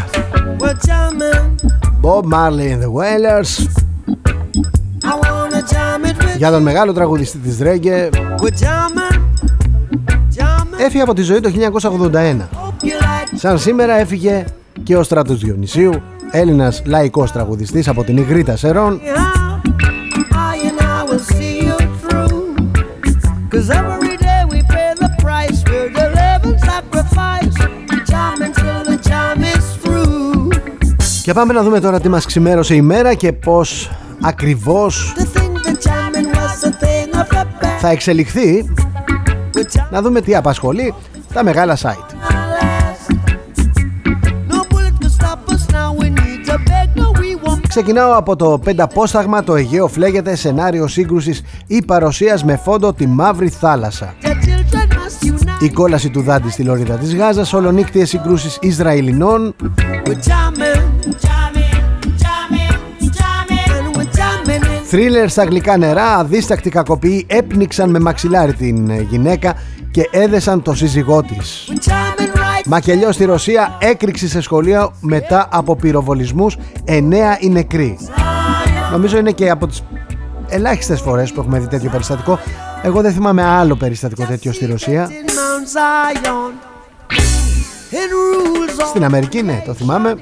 Bob 2.04 2.26
Marley 2.26 2.70
and 2.72 2.82
the 2.82 2.92
Wailers. 2.92 3.66
Για 6.36 6.50
τον 6.50 6.62
μεγάλο 6.62 6.92
τραγουδιστή 6.92 7.38
της 7.38 7.58
Ρέγγε 7.58 8.08
Έφυγε 10.78 11.02
από 11.02 11.14
τη 11.14 11.22
ζωή 11.22 11.40
το 11.40 11.50
1981 12.12 12.36
Σαν 13.34 13.58
σήμερα 13.58 13.94
έφυγε 13.94 14.44
και 14.82 14.96
ο 14.96 15.02
Στράτος 15.02 15.38
Διονυσίου, 15.38 15.92
Έλληνας 16.30 16.82
λαϊκός 16.86 17.32
τραγουδιστής 17.32 17.88
από 17.88 18.04
την 18.04 18.16
Ιγρήτα 18.16 18.56
Σερών. 18.56 19.00
Και 31.24 31.32
πάμε 31.32 31.52
να 31.52 31.62
δούμε 31.62 31.80
τώρα 31.80 32.00
τι 32.00 32.08
μας 32.08 32.26
ξημέρωσε 32.26 32.74
η 32.74 32.82
μέρα 32.82 33.14
και 33.14 33.32
πώς 33.32 33.90
ακριβώς 34.20 35.14
θα 37.80 37.88
εξελιχθεί 37.88 38.72
να 39.90 40.02
δούμε 40.02 40.20
τι 40.20 40.36
απασχολεί 40.36 40.94
τα 41.32 41.44
μεγάλα 41.44 41.76
site. 41.76 42.14
Ξεκινάω 47.68 48.16
από 48.16 48.36
το 48.36 48.60
πενταπόσταγμα 48.64 49.44
το 49.44 49.54
Αιγαίο 49.54 49.88
φλέγεται 49.88 50.36
σενάριο 50.36 50.86
σύγκρουσης 50.86 51.42
ή 51.66 51.82
παρουσίας 51.82 52.44
με 52.44 52.56
φόντο 52.56 52.92
τη 52.92 53.06
Μαύρη 53.06 53.48
Θάλασσα. 53.48 54.14
Η 55.60 55.68
κόλαση 55.68 56.10
του 56.10 56.22
Δάντη 56.22 56.50
στη 56.50 56.62
Λωρίδα 56.62 56.94
της 56.94 57.14
Γάζας, 57.14 57.52
ολονύκτιες 57.52 58.08
συγκρούσεις 58.08 58.58
Ισραηλινών. 58.60 59.54
Θρίλερ 64.84 65.28
στα 65.28 65.44
γλυκά 65.44 65.76
νερά, 65.76 66.16
αδίστακτοι 66.16 66.70
κακοποιοί 66.70 67.26
έπνιξαν 67.28 67.90
με 67.90 67.98
μαξιλάρι 67.98 68.54
την 68.54 69.00
γυναίκα 69.00 69.54
και 69.90 70.08
έδεσαν 70.10 70.62
το 70.62 70.74
σύζυγό 70.74 71.22
της. 71.22 71.72
Μακελιό 72.66 73.12
στη 73.12 73.24
Ρωσία 73.24 73.78
έκρηξη 73.80 74.28
σε 74.28 74.40
σχολεία 74.40 74.90
μετά 75.00 75.48
από 75.50 75.76
πυροβολισμούς 75.76 76.56
9 76.86 77.00
οι 77.40 77.48
νεκροί. 77.48 77.98
Νομίζω 78.92 79.18
είναι 79.18 79.30
και 79.30 79.50
από 79.50 79.66
τις 79.66 79.82
ελάχιστες 80.48 81.00
φορές 81.00 81.32
που 81.32 81.40
έχουμε 81.40 81.58
δει 81.58 81.66
τέτοιο 81.66 81.90
περιστατικό. 81.90 82.38
Εγώ 82.82 83.00
δεν 83.00 83.12
θυμάμαι 83.12 83.42
άλλο 83.42 83.76
περιστατικό 83.76 84.24
τέτοιο 84.24 84.52
στη 84.52 84.66
Ρωσία. 84.66 85.10
Στην 88.86 89.04
Αμερική 89.04 89.42
ναι, 89.42 89.62
το 89.66 89.74
θυμάμαι. 89.74 90.14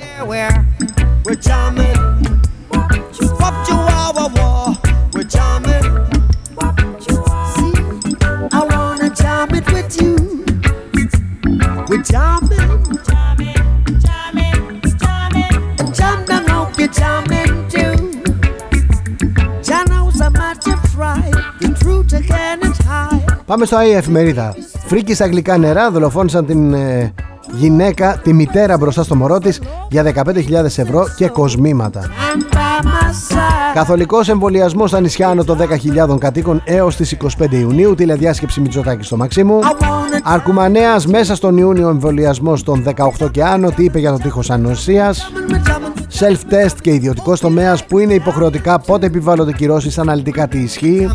Πάμε 23.47 23.65
στο 23.65 23.77
ΑΕ 23.77 23.97
εφημερίδα. 23.97 24.55
Φρίκη 24.87 25.15
στα 25.15 25.25
αγγλικά 25.25 25.59
νερά 25.59 25.91
δολοφόνησαν 25.91 26.47
την 26.47 26.73
ε, 26.73 27.13
γυναίκα, 27.51 28.21
τη 28.23 28.33
μητέρα 28.33 28.77
μπροστά 28.77 29.03
στο 29.03 29.15
μωρό 29.15 29.39
της 29.39 29.61
για 29.91 30.03
15.000 30.03 30.65
ευρώ 30.65 31.05
και 31.17 31.29
κοσμήματα. 31.29 32.01
Καθολικός 33.75 34.29
εμβολιασμός 34.29 34.91
στα 34.91 35.01
νησιά 35.01 35.29
άνω 35.29 35.45
των 35.45 35.59
10.000 36.09 36.19
κατοίκων 36.19 36.63
έως 36.65 36.97
τις 36.97 37.13
25 37.13 37.27
Ιουνίου, 37.51 37.95
τηλεδιάσκεψη 37.95 38.61
Μητσοτάκης 38.61 39.07
στο 39.07 39.17
Μαξίμου. 39.17 39.59
Αρκουμανέας 40.23 41.07
μέσα 41.07 41.35
στον 41.35 41.57
Ιούνιο 41.57 41.89
εμβολιασμός 41.89 42.63
των 42.63 42.83
18 42.83 43.31
και 43.31 43.45
άνω, 43.45 43.71
τι 43.71 43.85
είπε 43.85 43.99
για 43.99 44.13
το 44.13 44.19
τείχος 44.19 44.51
ανοσίας. 44.51 45.33
Self-test 46.19 46.77
και 46.81 46.91
ιδιωτικός 46.93 47.41
τομέας 47.41 47.85
που 47.85 47.99
είναι 47.99 48.15
υποχρεωτικά 48.15 48.79
πότε 48.79 49.07
επιβάλλονται 49.07 49.53
κυρώσεις 49.53 49.99
αναλυτικά 49.99 50.49
τι 50.49 50.59
ισχύει. 50.59 51.09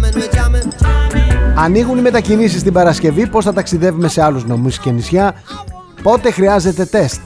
Ανοίγουν 1.55 1.97
οι 1.97 2.01
μετακινήσεις 2.01 2.63
την 2.63 2.73
Παρασκευή, 2.73 3.27
πώς 3.27 3.45
θα 3.45 3.53
ταξιδεύουμε 3.53 4.07
σε 4.07 4.23
άλλους 4.23 4.45
νομούς 4.45 4.79
και 4.79 4.91
νησιά, 4.91 5.33
πότε 6.03 6.31
χρειάζεται 6.31 6.86
τεστ; 6.86 7.21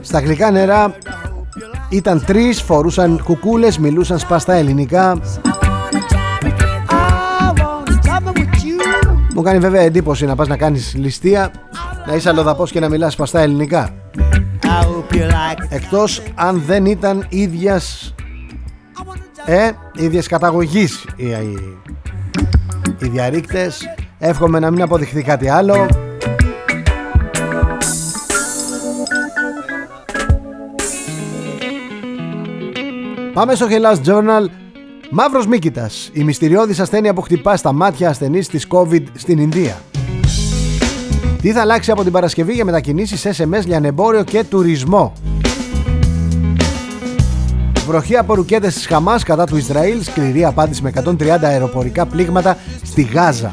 Στα 0.00 0.20
γλυκά 0.20 0.50
νερά 0.50 0.94
Ήταν 1.88 2.24
τρεις, 2.24 2.62
φορούσαν 2.62 3.20
κουκούλες, 3.24 3.78
μιλούσαν 3.78 4.18
σπαστά 4.18 4.52
ελληνικά. 4.52 5.20
Μου 9.34 9.42
κάνει 9.42 9.58
βέβαια 9.58 9.80
εντύπωση 9.80 10.26
να 10.26 10.34
πας 10.34 10.48
να 10.48 10.56
κάνεις 10.56 10.94
ληστεία, 10.94 11.50
να 12.06 12.14
είσαι 12.14 12.28
αλλοδαπός 12.28 12.70
και 12.70 12.80
να 12.80 12.88
μιλάς 12.88 13.12
σπαστά 13.12 13.40
ελληνικά. 13.40 13.90
Εκτός 15.68 16.22
αν 16.34 16.62
δεν 16.66 16.86
ήταν 16.86 17.26
ίδιας 17.28 18.14
ε, 19.46 19.70
ίδιες 19.94 20.26
καταγωγής 20.26 21.04
οι, 21.16 21.26
οι, 21.26 21.78
οι 22.98 23.08
διαρρήκτες. 23.08 23.82
Εύχομαι 24.18 24.58
να 24.58 24.70
μην 24.70 24.82
αποδειχθεί 24.82 25.22
κάτι 25.22 25.48
άλλο. 25.48 25.86
Πάμε 33.32 33.54
στο 33.54 33.66
Hellas 33.70 34.08
Journal. 34.08 34.46
Μαύρος 35.10 35.46
Μίκητας. 35.46 36.10
Η 36.12 36.24
μυστηριώδης 36.24 36.80
ασθένεια 36.80 37.14
που 37.14 37.20
χτυπά 37.20 37.56
στα 37.56 37.72
μάτια 37.72 38.08
ασθενής 38.08 38.48
της 38.48 38.66
COVID 38.70 39.02
στην 39.14 39.38
Ινδία. 39.38 39.76
Τι 41.42 41.52
θα 41.52 41.60
αλλάξει 41.60 41.90
από 41.90 42.02
την 42.02 42.12
Παρασκευή 42.12 42.52
για 42.52 42.64
μετακινήσεις 42.64 43.26
SMS, 43.38 43.64
λιανεμπόριο 43.64 44.24
και 44.24 44.44
τουρισμό; 44.44 45.12
Βροχή 47.86 48.16
από 48.16 48.34
ρουκέτες 48.34 48.74
της 48.74 48.86
Χαμάς 48.86 49.22
κατά 49.22 49.44
του 49.44 49.56
Ισραήλ, 49.56 50.02
σκληρή 50.02 50.44
απάντηση 50.44 50.82
με 50.82 50.92
130 51.04 51.44
αεροπορικά 51.44 52.06
πλήγματα 52.06 52.56
στη 52.82 53.02
Γάζα. 53.02 53.50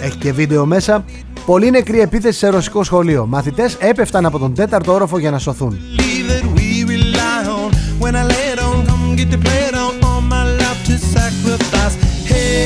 Έχει 0.00 0.16
και 0.16 0.32
βίντεο 0.32 0.66
μέσα. 0.66 1.04
Πολύ 1.46 1.70
νεκρή 1.70 2.00
επίθεση 2.00 2.38
σε 2.38 2.48
ρωσικό 2.48 2.84
σχολείο. 2.84 3.26
Μαθητές 3.26 3.76
έπεφταν 3.80 4.26
από 4.26 4.38
τον 4.38 4.54
τέταρτο 4.54 4.92
όροφο 4.92 5.18
για 5.18 5.30
να 5.30 5.38
σωθούν. 5.38 5.78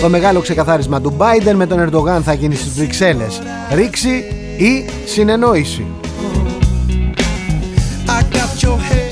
Το 0.00 0.08
μεγάλο 0.08 0.40
ξεκαθάρισμα 0.40 1.00
του 1.00 1.16
Biden 1.18 1.54
με 1.54 1.66
τον 1.66 1.78
Ερντογάν 1.80 2.22
θα 2.22 2.32
γίνει 2.32 2.54
στις 2.54 2.72
Βρυξέλλες. 2.72 3.42
Ρήξη 3.74 4.24
ή 4.56 4.84
συνεννόηση. 5.04 5.86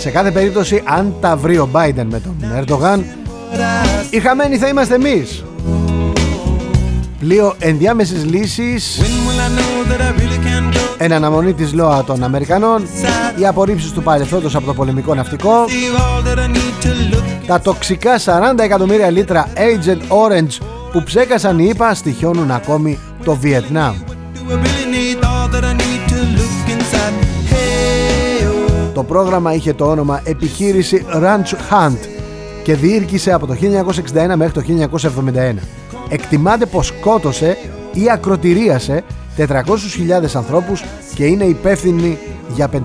Σε 0.00 0.10
κάθε 0.10 0.30
περίπτωση 0.30 0.82
αν 0.84 1.14
τα 1.20 1.36
βρει 1.36 1.58
ο 1.58 1.68
Biden 1.72 2.04
με 2.04 2.20
τον 2.20 2.36
Ερντογάν 2.56 3.04
οι 4.10 4.20
χαμένοι 4.20 4.56
θα 4.56 4.68
είμαστε 4.68 4.94
εμείς. 4.94 5.44
Πλοίο 7.18 7.54
ενδιάμεσης 7.58 8.24
λύσης 8.24 9.00
Εν 10.98 11.12
αναμονή 11.12 11.52
της 11.52 11.72
ΛΟΑ 11.72 12.04
των 12.04 12.22
Αμερικανών 12.22 12.86
Οι 13.40 13.46
απορρίψεις 13.46 13.92
του 13.92 14.02
παρελθόντος 14.02 14.54
από 14.54 14.66
το 14.66 14.74
πολεμικό 14.74 15.14
ναυτικό 15.14 15.64
Τα 17.46 17.60
τοξικά 17.60 18.18
40 18.18 18.58
εκατομμύρια 18.58 19.10
λίτρα 19.10 19.48
Agent 19.54 20.12
Orange 20.16 20.64
που 20.92 21.02
ψέκασαν 21.02 21.58
οι 21.58 21.68
ΙΠΑ 21.74 21.94
στοιχιώνουν 21.94 22.50
ακόμη 22.50 22.98
το 23.24 23.34
Βιετνάμ 23.36 23.94
πρόγραμμα 29.10 29.54
είχε 29.54 29.72
το 29.72 29.84
όνομα 29.84 30.20
Επιχείρηση 30.24 31.04
Ranch 31.14 31.54
Hunt 31.70 31.98
και 32.62 32.74
διήρκησε 32.74 33.32
από 33.32 33.46
το 33.46 33.54
1961 34.32 34.34
μέχρι 34.36 34.52
το 34.52 34.88
1971. 35.54 35.54
Εκτιμάται 36.08 36.66
πως 36.66 36.86
σκότωσε 36.86 37.56
ή 37.92 38.10
ακροτηρίασε 38.10 39.04
400.000 39.36 39.46
ανθρώπους 40.34 40.84
και 41.14 41.24
είναι 41.24 41.44
υπεύθυνη 41.44 42.18
για 42.54 42.70
500.000 42.72 42.78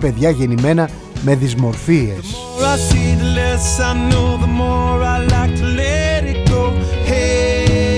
παιδιά 0.00 0.30
γεννημένα 0.30 0.88
με 1.22 1.34
δυσμορφίες. 1.34 2.36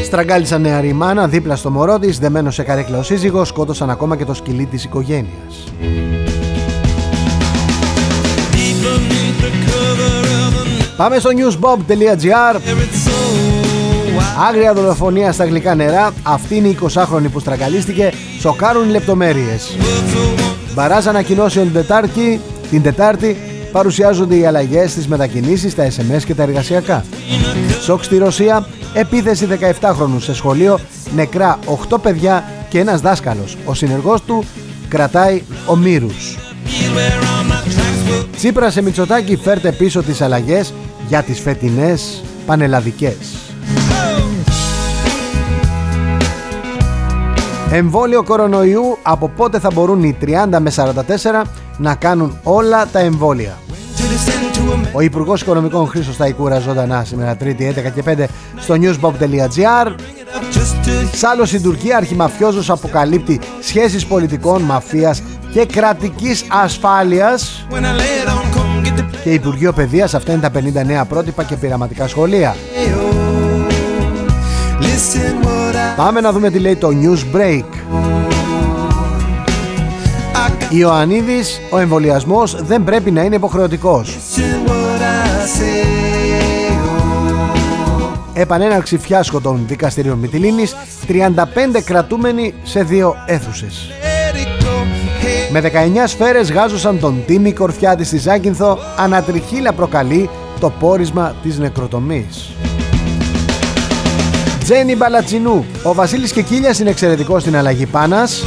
Στραγγάλισαν 0.05 0.61
νεαρή 0.61 0.93
μάνα 0.93 1.29
δίπλα 1.29 1.57
στο 1.57 1.71
μωρό 1.71 1.99
της, 1.99 2.19
δεμένος 2.19 2.55
σε 2.55 2.63
καρέκλα 2.63 2.99
ο 2.99 3.03
σύζυγος, 3.03 3.49
σκότωσαν 3.49 3.91
ακόμα 3.91 4.17
και 4.17 4.25
το 4.25 4.35
σκυλί 4.35 4.67
της 4.67 4.85
οικογένειας. 4.85 5.73
Πάμε 10.97 11.19
στο 11.19 11.31
newsbob.gr 11.37 12.61
Άγρια 14.49 14.73
δολοφονία 14.73 15.33
στα 15.33 15.45
γλυκά 15.45 15.75
νερά. 15.75 16.13
Αυτή 16.23 16.57
είναι 16.57 16.69
η 16.69 16.79
20χρονη 16.83 17.31
που 17.33 17.41
στραγγαλίστηκε. 17.41 18.13
Σοκάρουν 18.41 18.89
οι 18.89 18.91
λεπτομέρειες. 18.91 19.77
Μπαράζ 20.75 21.07
ανακοινώσεων 21.07 21.65
την 21.65 21.75
Τετάρτη. 21.75 22.41
Την 22.71 22.83
Τετάρτη 22.83 23.37
παρουσιάζονται 23.73 24.37
οι 24.37 24.47
αλλαγές 24.47 24.91
στις 24.91 25.09
μετακινήσεις, 25.09 25.75
τα 25.75 25.87
SMS 25.87 26.23
και 26.25 26.35
τα 26.35 26.43
εργασιακά. 26.43 27.05
Σοκ 27.83 28.05
στη 28.05 28.19
Ρωσία, 28.19 28.67
επίθεση 28.95 29.49
17χρονου 29.81 30.19
σε 30.19 30.35
σχολείο, 30.35 30.79
νεκρά 31.15 31.59
8 31.91 31.99
παιδιά 32.03 32.45
και 32.69 32.79
ένας 32.79 33.01
δάσκαλος. 33.01 33.57
Ο 33.65 33.75
συνεργός 33.75 34.23
του 34.23 34.45
κρατάει 34.89 35.43
ο 35.67 35.77
Μύρους. 35.77 36.37
Τσίπρα 38.37 38.71
σε 38.71 38.83
Μητσοτάκη 38.83 39.37
φέρτε 39.37 39.73
πίσω 39.73 40.03
τις 40.03 40.21
αλλαγές 40.21 40.75
για 41.09 41.23
τις 41.23 41.41
φετινές 41.41 42.23
πανελλαδικές. 42.47 43.17
Εμβόλιο 47.71 48.23
κορονοϊού 48.23 48.99
από 49.03 49.29
πότε 49.29 49.59
θα 49.59 49.71
μπορούν 49.75 50.03
οι 50.03 50.17
30 50.21 50.59
με 50.59 50.73
44 50.77 51.43
να 51.79 51.95
κάνουν 51.95 52.39
όλα 52.43 52.87
τα 52.87 52.99
εμβόλια; 52.99 53.59
Ο 54.93 55.01
Υπουργός 55.01 55.41
Οικονομικών 55.41 55.87
Χρήστος 55.87 56.17
Ταϊκούρα 56.17 56.59
ζωντανά 56.59 57.05
σήμερα 57.05 57.37
3η 57.41 57.61
11 57.61 57.91
και 57.95 58.03
5 58.07 58.25
στο 58.59 58.75
newsbob.gr 58.81 59.95
Σάλλος 61.13 61.49
στην 61.49 61.63
Τουρκία 61.63 61.97
αρχιμαφιόζος 61.97 62.71
αποκαλύπτει 62.71 63.41
σχέσεις 63.61 64.07
πολιτικών, 64.07 64.63
μαφίας 64.63 65.23
και 65.53 65.67
κρατικής 65.67 66.45
ασφάλειας. 66.49 67.67
Και 69.23 69.33
Υπουργείο 69.33 69.73
Παιδείας 69.73 70.15
αυτά 70.15 70.33
είναι 70.33 70.41
τα 70.41 70.51
50 70.83 70.85
νέα 70.87 71.05
πρότυπα 71.05 71.45
και 71.45 71.57
πειραματικά 71.57 72.09
σχολεία 72.09 72.55
Πάμε 75.97 76.21
να 76.21 76.33
δούμε 76.33 76.51
τι 76.51 76.59
λέει 76.59 76.77
το 76.77 76.89
News 76.89 77.37
Break. 77.37 77.65
Ιωαννίδης, 80.71 81.61
ο 81.71 81.79
εμβολιασμός 81.79 82.63
δεν 82.63 82.85
πρέπει 82.85 83.11
να 83.11 83.23
είναι 83.23 83.35
υποχρεωτικός. 83.35 84.19
Επανέναρξη 88.33 88.99
φιάσκο 88.99 89.41
των 89.41 89.65
δικαστηρίων 89.67 90.19
Μυτιλίνης. 90.19 90.77
35 91.07 91.81
κρατούμενοι 91.85 92.55
σε 92.63 92.83
δύο 92.83 93.17
αίθουσες 93.27 93.91
με 95.53 95.61
19 95.61 95.69
σφαίρες 96.07 96.53
γάζωσαν 96.53 96.99
τον 96.99 97.23
Τίμη 97.27 97.53
Κορφιάτη 97.53 98.05
στη 98.05 98.19
Ζάκυνθο, 98.19 98.79
ανατριχίλα 98.97 99.73
προκαλεί 99.73 100.31
το 100.61 100.71
πόρισμα 100.71 101.35
της 101.43 101.59
νεκροτομής. 101.59 102.51
Τζένι 104.63 104.97
Μπαλατσινού. 104.97 105.65
Ο 105.83 105.95
Βασίλης 105.95 106.33
Κεκίλιας 106.33 106.79
είναι 106.79 106.91
εξαιρετικός 106.91 107.43
στην 107.43 107.57
αλλαγή 107.57 107.87
πάνας. 107.87 108.45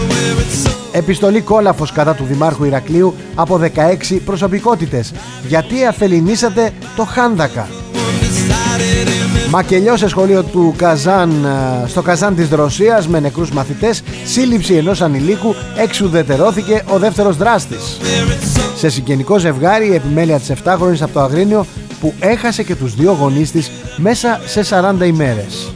Επιστολή 0.92 1.42
κόλαφος 1.42 1.92
κατά 1.92 2.14
του 2.16 2.24
Δημάρχου 2.24 2.64
Ηρακλείου 2.64 3.14
από 3.36 3.58
16 3.58 4.20
προσωπικότητες. 4.26 5.14
Γιατί 5.48 5.86
αφελινήσατε 5.86 6.72
το 6.96 7.04
Χάνδακα; 7.04 7.68
Μακελιό 9.50 9.98
σε 9.98 10.08
σχολείο 10.08 10.44
του 10.44 10.74
Καζάν, 10.78 11.46
ε, 11.46 11.88
στο 11.88 12.02
Καζάν 12.02 12.36
της 12.36 12.50
Ρωσίας 12.50 13.08
με 13.08 13.20
νεκρούς 13.20 13.52
μαθητές, 13.52 14.02
σύλληψη 14.26 14.74
ενός 14.74 15.02
ανηλίκου, 15.02 15.56
εξουδετερώθηκε 15.78 16.84
ο 16.94 17.00
δεύτερος 17.00 17.38
δράστης. 17.38 18.00
Σε 18.76 18.90
συγγενικό 18.90 19.38
ζευγάρι 19.38 19.88
η 19.88 19.94
επιμέλεια 19.94 20.40
της 20.40 20.50
7χρονης 20.50 21.02
από 21.02 21.14
το 21.14 21.20
Αγρίνιο 21.20 21.66
που 22.00 22.14
έχασε 22.20 22.64
και 22.64 22.76
τους 22.76 22.96
δύο 22.96 23.18
γονείς 23.20 23.52
της 23.52 23.72
μέσα 23.98 24.42
σε 24.46 24.64
40 24.64 25.06
ημέρες. 25.06 25.74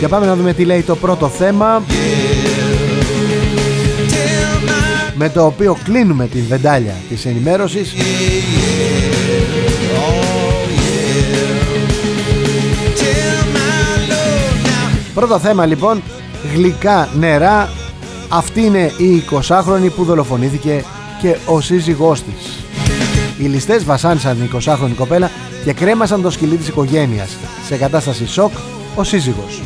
Και 0.00 0.08
πάμε 0.08 0.26
να 0.26 0.36
δούμε 0.36 0.52
τι 0.52 0.64
λέει 0.64 0.82
το 0.82 0.96
πρώτο 0.96 1.28
θέμα 1.28 1.82
με 5.22 5.28
το 5.28 5.46
οποίο 5.46 5.76
κλείνουμε 5.84 6.26
την 6.26 6.44
βεντάλια 6.48 6.94
της 7.08 7.26
ενημέρωσης. 7.26 7.94
Πρώτο 15.14 15.38
θέμα 15.38 15.66
λοιπόν 15.66 16.02
γλυκά 16.54 17.08
νερά. 17.18 17.68
Αυτή 18.28 18.60
είναι 18.60 18.92
η 18.96 19.24
20χρονη 19.30 19.90
που 19.96 20.04
δολοφονήθηκε 20.04 20.84
και 21.20 21.36
ο 21.46 21.60
σύζυγός 21.60 22.22
της. 22.22 22.64
Οι 23.38 23.44
ληστές 23.44 23.84
βασάνισαν 23.84 24.36
την 24.36 24.60
20χρονη 24.60 24.94
κοπέλα 24.96 25.30
και 25.64 25.72
κρέμασαν 25.72 26.22
το 26.22 26.30
σκυλί 26.30 26.56
της 26.56 26.68
οικογένειας. 26.68 27.36
Σε 27.66 27.76
κατάσταση 27.76 28.26
σοκ 28.26 28.52
ο 28.94 29.04
σύζυγος. 29.04 29.60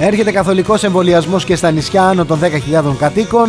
Έρχεται 0.00 0.32
καθολικός 0.32 0.84
εμβολιασμός 0.84 1.44
και 1.44 1.56
στα 1.56 1.70
νησιά 1.70 2.02
άνω 2.02 2.24
των 2.24 2.38
10.000 2.42 2.94
κατοίκων. 2.98 3.48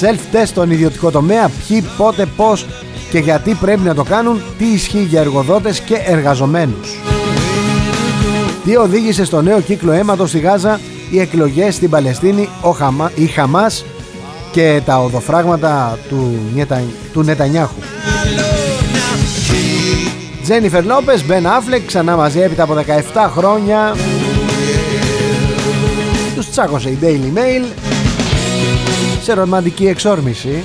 Self-test 0.00 0.46
στον 0.46 0.70
ιδιωτικό 0.70 1.10
τομέα, 1.10 1.50
ποιοι, 1.68 1.84
πότε, 1.96 2.26
πώς 2.36 2.66
και 3.10 3.18
γιατί 3.18 3.54
πρέπει 3.54 3.80
να 3.80 3.94
το 3.94 4.02
κάνουν, 4.02 4.40
τι 4.58 4.64
ισχύει 4.64 5.02
για 5.02 5.20
εργοδότες 5.20 5.80
και 5.80 5.94
εργαζομένους. 6.06 6.88
Τι 8.64 8.76
οδήγησε 8.76 9.24
στο 9.24 9.42
νέο 9.42 9.60
κύκλο 9.60 9.92
αίματος 9.92 10.28
στη 10.28 10.38
Γάζα, 10.38 10.80
οι 11.10 11.20
εκλογές 11.20 11.74
στην 11.74 11.90
Παλαιστίνη, 11.90 12.48
ο 12.60 12.70
Χαμα, 12.70 13.10
η 13.14 13.26
Χαμάς 13.26 13.84
και 14.52 14.80
τα 14.84 14.98
οδοφράγματα 14.98 15.98
του, 16.08 16.38
του 17.12 17.22
Νετανιάχου. 17.22 17.99
Τζένιφερ 20.50 20.84
Λόπες, 20.84 21.24
Μπεν 21.24 21.46
Άφλεκ, 21.46 21.86
ξανά 21.86 22.16
μαζί 22.16 22.40
έπειτα 22.40 22.62
από 22.62 22.74
17 23.14 23.30
χρόνια. 23.36 23.96
Τους 26.34 26.50
τσάκωσε 26.50 26.88
η 26.88 26.98
Daily 27.02 27.38
Mail 27.38 27.64
σε 29.22 29.32
ρομαντική 29.32 29.86
εξόρμηση. 29.86 30.64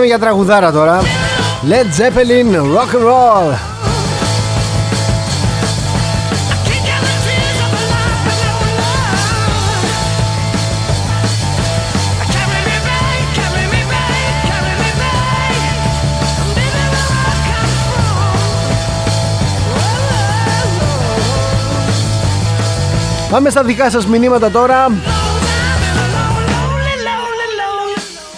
Μιλάμε 0.00 0.18
για 0.18 0.26
τραγουδάρα 0.26 0.72
τώρα. 0.72 1.00
Led 1.68 2.00
Zeppelin 2.00 2.56
Rock 2.56 2.96
and 2.96 3.06
Roll. 3.06 3.54
Πάμε 23.30 23.50
στα 23.50 23.62
δικά 23.62 23.90
σας 23.90 24.06
μηνύματα 24.06 24.50
τώρα 24.50 24.88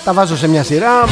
Τα 0.05 0.13
βάζω 0.13 0.37
σε 0.37 0.49
μια 0.49 0.65
σειρά 0.65 1.05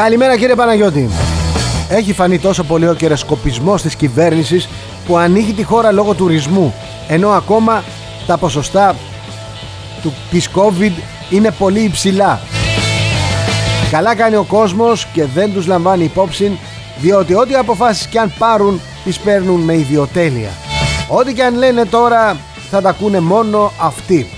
Καλημέρα 0.00 0.36
κύριε 0.36 0.54
Παναγιώτη. 0.54 1.08
Έχει 1.88 2.12
φανεί 2.12 2.38
τόσο 2.38 2.62
πολύ 2.62 2.88
ο 2.88 2.94
κερασκοπισμός 2.94 3.82
της 3.82 3.94
κυβέρνησης 3.94 4.68
που 5.06 5.16
ανοίγει 5.16 5.52
τη 5.52 5.62
χώρα 5.62 5.92
λόγω 5.92 6.14
τουρισμού 6.14 6.74
ενώ 7.08 7.28
ακόμα 7.28 7.84
τα 8.26 8.36
ποσοστά 8.36 8.96
του, 10.02 10.12
της 10.30 10.50
COVID 10.54 10.92
είναι 11.30 11.50
πολύ 11.50 11.80
υψηλά. 11.80 12.40
Καλά 13.90 14.14
κάνει 14.14 14.36
ο 14.36 14.44
κόσμος 14.44 15.06
και 15.12 15.24
δεν 15.24 15.52
τους 15.52 15.66
λαμβάνει 15.66 16.04
υπόψη 16.04 16.58
διότι 17.00 17.34
ό,τι 17.34 17.54
αποφάσεις 17.54 18.06
και 18.06 18.18
αν 18.18 18.32
πάρουν 18.38 18.80
τις 19.04 19.18
παίρνουν 19.18 19.60
με 19.60 19.74
ιδιοτέλεια. 19.74 20.50
Ό,τι 21.08 21.32
και 21.32 21.42
αν 21.42 21.56
λένε 21.56 21.84
τώρα 21.84 22.36
θα 22.70 22.80
τα 22.80 22.88
ακούνε 22.88 23.20
μόνο 23.20 23.72
αυτοί. 23.80 24.30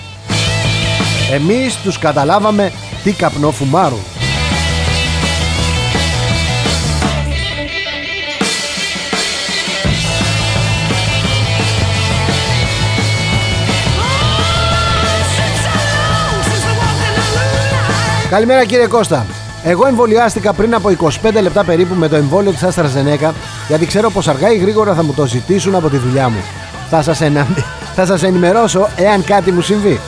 Εμείς 1.33 1.77
τους 1.77 1.99
καταλάβαμε 1.99 2.73
τι 3.05 3.13
καπνό 3.13 3.51
φουμάρουν. 3.51 4.12
Καλημέρα 18.33 18.65
κύριε 18.65 18.87
Κώστα. 18.87 19.27
Εγώ 19.65 19.87
εμβολιάστηκα 19.87 20.53
πριν 20.53 20.75
από 20.75 20.91
25 21.23 21.43
λεπτά 21.43 21.65
περίπου 21.65 21.95
με 21.95 22.09
το 22.09 22.17
εμβόλιο 22.17 22.51
της 22.51 22.63
Άστρας 22.63 22.91
Ζενέκα 22.91 23.35
γιατί 23.69 23.87
ξέρω 23.87 24.11
πως 24.11 24.29
αργά 24.29 24.53
ή 24.53 24.57
γρήγορα 24.57 24.95
θα 24.95 25.03
μου 25.03 25.13
το 25.13 25.27
ζητήσουν 25.27 25.75
από 25.75 25.89
τη 25.89 25.97
δουλειά 25.97 26.29
μου. 26.29 26.41
Θα 26.91 27.03
σας, 27.03 27.21
ενα... 27.21 27.47
θα 27.97 28.07
σας 28.07 28.23
ενημερώσω 28.23 28.89
εάν 28.97 29.25
κάτι 29.25 29.53
μου 29.53 29.61
συμβεί. 29.61 30.01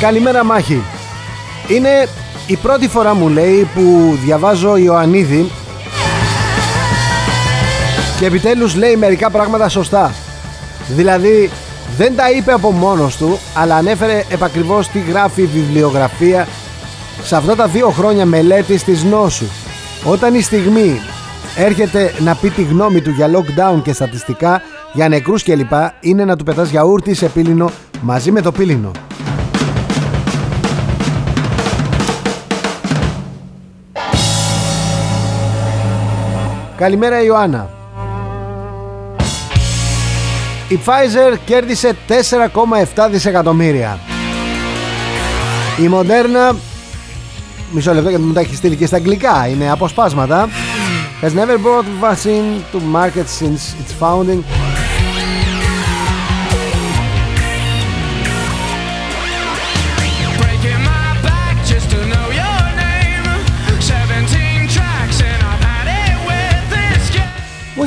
Καλημέρα 0.00 0.44
Μάχη. 0.44 0.82
Είναι 1.68 2.08
η 2.46 2.56
πρώτη 2.56 2.88
φορά 2.88 3.14
μου 3.14 3.28
λέει 3.28 3.68
που 3.74 4.16
διαβάζω 4.24 4.76
Ιωαννίδη. 4.76 5.50
Και 8.18 8.26
επιτέλους 8.26 8.74
λέει 8.74 8.96
μερικά 8.96 9.30
πράγματα 9.30 9.68
σωστά. 9.68 10.12
Δηλαδή 10.88 11.50
δεν 11.96 12.16
τα 12.16 12.30
είπε 12.30 12.52
από 12.52 12.70
μόνος 12.70 13.16
του 13.16 13.38
αλλά 13.54 13.76
ανέφερε 13.76 14.24
επακριβώς 14.30 14.88
τι 14.88 14.98
γράφει 14.98 15.42
η 15.42 15.46
βιβλιογραφία 15.46 16.48
σε 17.22 17.36
αυτά 17.36 17.54
τα 17.56 17.66
δύο 17.66 17.88
χρόνια 17.90 18.26
μελέτης 18.26 18.84
της 18.84 19.04
νόσου. 19.04 19.46
Όταν 20.04 20.34
η 20.34 20.40
στιγμή 20.40 21.00
έρχεται 21.56 22.14
να 22.18 22.34
πει 22.34 22.50
τη 22.50 22.62
γνώμη 22.62 23.00
του 23.00 23.10
για 23.10 23.30
lockdown 23.30 23.82
και 23.82 23.92
στατιστικά 23.92 24.62
για 24.92 25.08
νεκρούς 25.08 25.42
κλπ 25.42 25.72
είναι 26.00 26.24
να 26.24 26.36
του 26.36 26.44
πετάς 26.44 26.70
γιαούρτι 26.70 27.14
σε 27.14 27.28
πύλινο 27.28 27.70
μαζί 28.00 28.30
με 28.30 28.40
το 28.40 28.52
πύλινο 28.52 28.90
Καλημέρα 36.78 37.22
Ιωάννα. 37.22 37.70
Η 40.68 40.78
Pfizer 40.84 41.36
κέρδισε 41.44 41.96
4,7 42.94 43.08
δισεκατομμύρια. 43.10 43.98
Η 45.78 45.90
Moderna 45.92 46.56
Μισό 47.72 47.94
λεπτό 47.94 48.08
γιατί 48.08 48.24
μου 48.24 48.32
τα 48.32 48.40
έχει 48.40 48.54
στείλει 48.54 48.76
και 48.76 48.86
στα 48.86 48.96
αγγλικά 48.96 49.48
Είναι 49.48 49.70
αποσπάσματα 49.70 50.48
Has 51.22 51.30
never 51.30 51.58
brought 51.58 51.86
vaccine 52.00 52.62
to 52.72 52.80
market 52.94 53.26
since 53.40 53.74
its 53.80 53.92
founding 54.00 54.67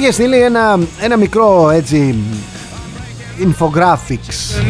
είχε 0.01 0.11
στείλει 0.11 0.41
ένα, 0.41 0.79
ένα 0.99 1.17
μικρό 1.17 1.69
έτσι 1.69 2.15
infographics 3.39 4.61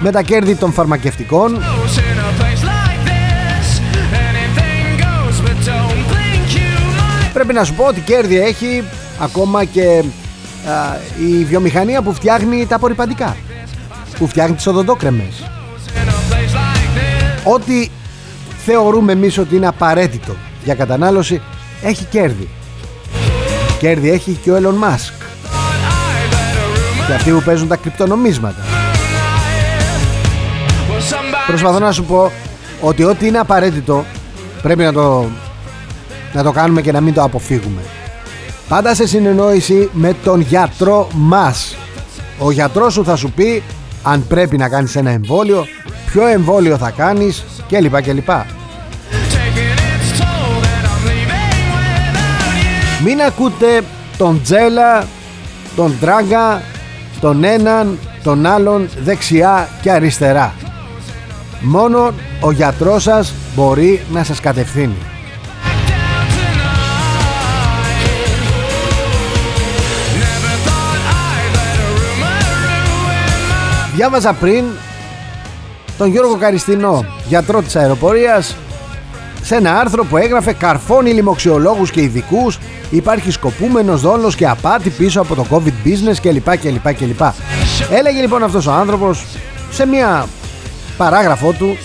με 0.00 0.10
τα 0.10 0.22
κέρδη 0.22 0.54
των 0.54 0.72
φαρμακευτικών. 0.72 1.62
Πρέπει 7.32 7.52
να 7.52 7.64
σου 7.64 7.74
πω 7.74 7.84
ότι 7.84 8.00
κέρδη 8.00 8.38
έχει 8.38 8.84
ακόμα 9.20 9.64
και 9.64 10.04
η 11.20 11.44
βιομηχανία 11.44 12.02
που 12.02 12.14
φτιάχνει 12.14 12.66
τα 12.66 12.76
απορριπαντικά 12.76 13.36
που 14.18 14.26
φτιάχνει 14.26 14.54
τις 14.54 14.66
οδοντόκρεμες. 14.66 15.50
Ό,τι 17.44 17.88
θεωρούμε 18.64 19.12
εμείς 19.12 19.38
ότι 19.38 19.56
είναι 19.56 19.66
απαραίτητο 19.66 20.36
για 20.64 20.74
κατανάλωση 20.74 21.40
έχει 21.82 22.04
κέρδη 22.04 22.48
Κέρδη 23.82 24.10
έχει 24.10 24.38
και 24.42 24.50
ο 24.50 24.56
Elon 24.56 24.84
Musk 24.84 25.24
και 27.06 27.12
αυτοί 27.14 27.30
που 27.30 27.42
παίζουν 27.44 27.68
τα 27.68 27.76
κρυπτονομίσματα 27.76 28.64
Προσπαθώ 31.46 31.78
να 31.78 31.92
σου 31.92 32.04
πω 32.04 32.32
ότι 32.80 33.04
ό,τι 33.04 33.26
είναι 33.26 33.38
απαραίτητο 33.38 34.04
πρέπει 34.62 34.82
να 34.82 34.92
το, 34.92 35.26
να 36.32 36.42
το 36.42 36.52
κάνουμε 36.52 36.80
και 36.80 36.92
να 36.92 37.00
μην 37.00 37.14
το 37.14 37.22
αποφύγουμε. 37.22 37.80
Πάντα 38.68 38.94
σε 38.94 39.06
συνεννόηση 39.06 39.90
με 39.92 40.14
τον 40.24 40.40
γιατρό 40.40 41.08
μας. 41.12 41.76
Ο 42.38 42.50
γιατρός 42.50 42.92
σου 42.92 43.04
θα 43.04 43.16
σου 43.16 43.30
πει 43.30 43.62
αν 44.02 44.26
πρέπει 44.26 44.56
να 44.56 44.68
κάνεις 44.68 44.96
ένα 44.96 45.10
εμβόλιο, 45.10 45.66
ποιο 46.06 46.26
εμβόλιο 46.26 46.76
θα 46.76 46.90
κάνεις 46.90 47.44
κλπ. 47.68 48.02
κλπ. 48.02 48.30
Μην 53.04 53.22
ακούτε 53.22 53.82
τον 54.16 54.42
Τζέλα, 54.42 55.04
τον 55.76 55.96
Τράγκα, 56.00 56.62
τον 57.20 57.44
έναν, 57.44 57.98
τον 58.22 58.46
άλλον 58.46 58.88
δεξιά 59.02 59.68
και 59.82 59.90
αριστερά. 59.90 60.54
Μόνο 61.60 62.14
ο 62.40 62.50
γιατρός 62.50 63.02
σας 63.02 63.34
μπορεί 63.54 64.02
να 64.12 64.24
σας 64.24 64.40
κατευθύνει. 64.40 64.96
Διάβαζα 73.94 74.32
πριν 74.32 74.64
τον 75.98 76.10
Γιώργο 76.10 76.36
Καριστινό, 76.36 77.04
γιατρό 77.28 77.62
της 77.62 77.76
αεροπορίας, 77.76 78.56
σε 79.42 79.54
ένα 79.54 79.80
άρθρο 79.80 80.04
που 80.04 80.16
έγραφε 80.16 80.52
«Καρφώνει 80.52 81.12
λοιμοξιολόγους 81.12 81.90
και 81.90 82.00
ειδικούς, 82.00 82.58
υπάρχει 82.90 83.30
σκοπούμενος 83.30 84.00
δόλος 84.00 84.34
και 84.34 84.48
απάτη 84.48 84.90
πίσω 84.90 85.20
από 85.20 85.34
το 85.34 85.46
COVID 85.50 85.86
business 85.86 86.16
κλπ. 86.22 86.56
κλπ, 86.58 86.94
κλπ. 86.94 87.20
Έλεγε 87.90 88.20
λοιπόν 88.20 88.42
αυτός 88.42 88.66
ο 88.66 88.72
άνθρωπος 88.72 89.24
σε 89.70 89.86
μια 89.86 90.26
παράγραφό 90.96 91.52
του 91.52 91.76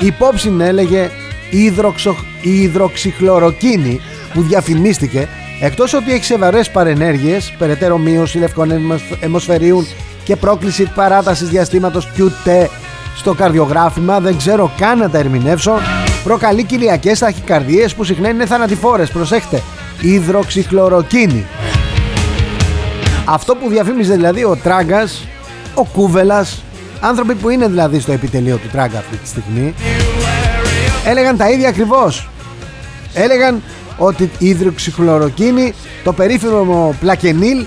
υπόψη 0.00 0.56
έλεγε 0.60 1.10
υδροξο, 1.50 2.16
υδροξυχλωροκίνη 2.42 4.00
που 4.34 4.42
διαφημίστηκε 4.42 5.28
εκτός 5.60 5.92
ότι 5.92 6.12
έχει 6.12 6.24
σεβαρές 6.24 6.70
παρενέργειες 6.70 7.54
περαιτέρω 7.58 7.98
μείωση 7.98 8.38
λευκών 8.38 8.70
αιμοσφαιρίων 9.20 9.86
και 10.24 10.36
πρόκληση 10.36 10.90
παράτασης 10.94 11.48
διαστήματος 11.48 12.08
QT 12.16 12.66
στο 13.16 13.34
καρδιογράφημα 13.34 14.20
δεν 14.20 14.36
ξέρω 14.36 14.72
καν 14.78 14.98
να 14.98 15.10
τα 15.10 15.18
ερμηνεύσω 15.18 15.78
προκαλεί 16.24 16.64
κοιλιακές 16.64 17.18
ταχυκαρδίες 17.18 17.94
που 17.94 18.04
συχνά 18.04 18.28
είναι 18.28 18.46
θανατηφόρες. 18.46 19.10
Προσέχτε 19.10 19.62
υδροξυχλωροκίνη 20.00 21.46
αυτό 23.24 23.54
που 23.56 23.68
διαφήμιζε 23.68 24.14
δηλαδή 24.14 24.44
ο 24.44 24.58
Τράγκας 24.62 25.28
ο 25.74 25.84
Κούβελας 25.84 26.62
άνθρωποι 27.00 27.34
που 27.34 27.48
είναι 27.48 27.68
δηλαδή 27.68 28.00
στο 28.00 28.12
επιτελείο 28.12 28.56
του 28.56 28.68
Τράγκα 28.72 28.98
αυτή 28.98 29.16
τη 29.16 29.28
στιγμή 29.28 29.74
έλεγαν 31.06 31.36
τα 31.36 31.50
ίδια 31.50 31.68
ακριβώς. 31.68 32.28
Έλεγαν 33.14 33.62
ότι 33.96 34.30
η 34.38 34.46
υδροξυχλωροκίνη 34.48 35.74
το 36.04 36.12
περίφημο 36.12 36.94
πλακενίλ 37.00 37.64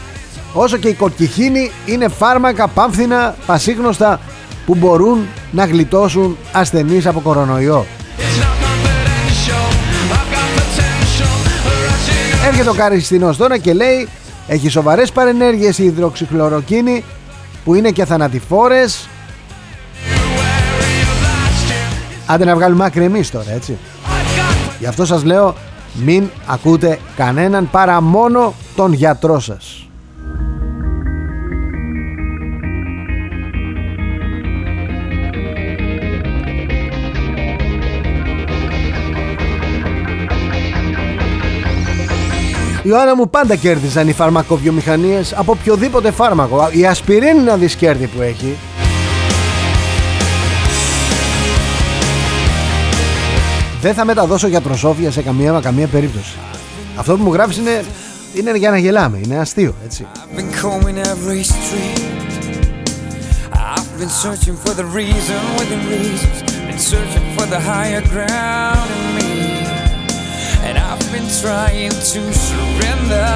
όσο 0.54 0.78
και 0.78 0.88
η 0.88 0.94
κορκιχίνη 0.94 1.72
είναι 1.86 2.08
φάρμακα 2.08 2.68
πάμφθηνα 2.68 3.36
πασίγνωστα 3.46 4.20
που 4.66 4.76
μπορούν 4.76 5.28
να 5.52 5.66
γλιτώσουν 5.66 6.38
ασθενείς 6.52 7.06
από 7.06 7.20
κορονοϊό 7.20 7.86
Έρχεται 12.48 12.70
ο 12.70 12.74
Καριστινός 12.74 13.38
τώρα 13.38 13.58
και 13.58 13.74
λέει 13.74 14.08
έχει 14.48 14.70
σοβαρές 14.70 15.12
παρενέργειες 15.12 15.78
η 15.78 15.84
υδροξυχλωροκίνη 15.84 17.04
που 17.64 17.76
είναι 17.76 17.92
και 17.92 18.06
θανατηφόρες 18.06 19.08
Άντε 22.26 22.46
να 22.46 22.56
βγάλουμε 22.56 22.86
άκρη 22.86 23.04
εμείς 23.04 23.32
τώρα 23.32 23.52
έτσι. 23.52 23.78
Γι' 24.80 24.86
αυτό 24.86 25.06
σας 25.06 25.24
λέω 25.24 25.56
μην 25.94 26.30
ακούτε 26.46 27.00
κανέναν 27.16 27.70
παρά 27.70 28.02
μόνο 28.02 28.54
τον 28.76 28.94
γιατρό 28.94 29.40
σας 29.40 29.91
Ιωάννα 42.92 43.16
μου 43.16 43.30
πάντα 43.30 43.56
κέρδισαν 43.56 44.08
οι 44.08 44.14
φαρμακοβιομηχανίες 44.14 45.34
από 45.34 45.52
οποιοδήποτε 45.52 46.12
φάρμακο. 46.12 46.70
Η 46.72 46.86
ασπιρίνη 46.86 47.40
να 47.40 47.58
δεις 47.58 47.76
κέρδη 47.76 48.08
που 48.08 48.22
έχει. 48.22 48.58
Δεν 53.82 53.94
θα 53.94 54.06
μεταδώσω 54.06 54.48
γιατροσόφια 54.48 55.12
σε 55.12 55.22
καμία, 55.22 55.60
καμία 55.64 55.88
περίπτωση. 55.88 56.36
Αυτό 56.96 57.18
που 57.18 57.24
μου 57.24 57.34
γράφεις 57.34 57.58
είναι, 57.58 57.84
είναι 58.34 58.58
για 58.58 58.70
να 58.70 58.78
γελάμε, 58.78 59.20
είναι 59.24 59.38
αστείο, 59.38 59.76
έτσι. 59.86 60.08
been 64.02 64.16
searching 64.28 64.58
for 64.64 64.74
the 64.82 64.88
reason 65.02 65.42
within 65.60 65.82
reasons, 65.96 66.38
been 66.68 66.82
been 71.12 71.28
trying 71.42 71.92
to 71.92 72.22
surrender, 72.48 73.32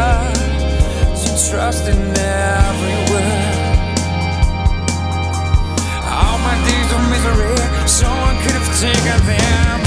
to 1.22 1.30
trust 1.50 1.88
in 1.90 2.00
every 2.18 2.98
word. 3.12 3.56
All 6.20 6.38
my 6.48 6.56
days 6.68 6.90
of 6.96 7.02
misery, 7.14 7.58
someone 7.86 8.38
could 8.44 8.56
have 8.60 8.70
taken 8.80 9.20
them. 9.28 9.82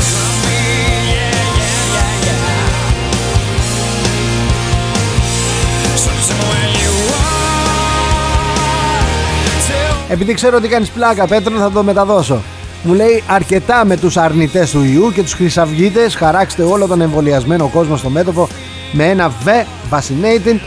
Επειδή 10.10 10.34
ξέρω 10.34 10.56
ότι 10.56 10.68
κάνεις 10.68 10.90
πλάκα 10.90 11.26
Πέτρο 11.26 11.58
θα 11.58 11.70
το 11.70 11.82
μεταδώσω 11.82 12.42
Μου 12.82 12.92
λέει 12.94 13.22
αρκετά 13.26 13.84
με 13.84 13.96
τους 13.96 14.16
αρνητές 14.16 14.70
του 14.70 14.82
ιού 14.82 15.12
και 15.12 15.22
τους 15.22 15.32
χρυσαυγίτες. 15.32 16.14
Χαράξτε 16.14 16.62
όλο 16.62 16.86
τον 16.86 17.00
εμβολιασμένο 17.00 17.68
κόσμο 17.68 17.96
στο 17.96 18.08
μέτωπο 18.08 18.48
Με 18.92 19.04
ένα 19.04 19.32
V 19.44 19.48
vaccinated. 19.90 20.58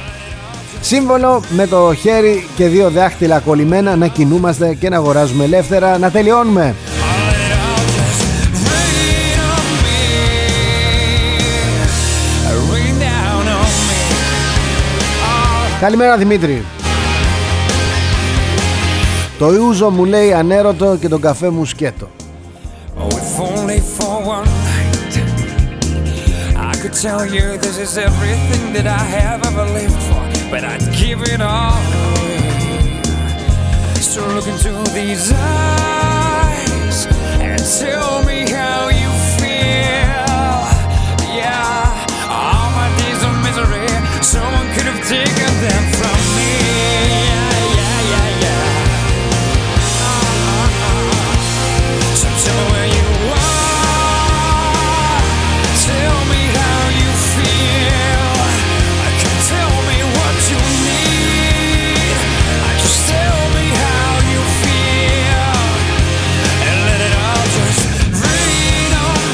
Σύμβολο 0.81 1.43
με 1.49 1.67
το 1.67 1.93
χέρι 1.93 2.47
και 2.55 2.67
δύο 2.67 2.89
δάχτυλα 2.89 3.39
κολλημένα 3.39 3.95
Να 3.95 4.07
κινούμαστε 4.07 4.73
και 4.73 4.89
να 4.89 4.95
αγοράζουμε 4.95 5.43
ελεύθερα. 5.43 5.97
Να 5.97 6.11
τελειώνουμε 6.11 6.75
Καλημέρα 15.79 16.17
Δημήτρη 16.17 16.65
Το 19.41 19.53
Ιούζο 19.53 19.89
μου 19.89 20.05
λέει 20.05 20.33
ανέρωτο 20.33 20.97
και 20.99 21.07
τον 21.07 21.21
καφέ 21.21 21.49
μου 21.49 21.65
σκέτο. 21.65 22.09
Could 26.81 26.95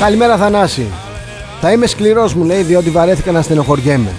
Καλημέρα 0.08 0.38
Θανάση. 0.38 0.88
Θα 1.62 1.72
είμαι 1.72 1.86
σκληρός 1.86 2.34
μου 2.34 2.44
λέει 2.44 2.62
διότι 2.62 2.90
βαρέθηκα 2.90 3.32
να 3.32 3.42
στενοχωριέμαι. 3.42 4.12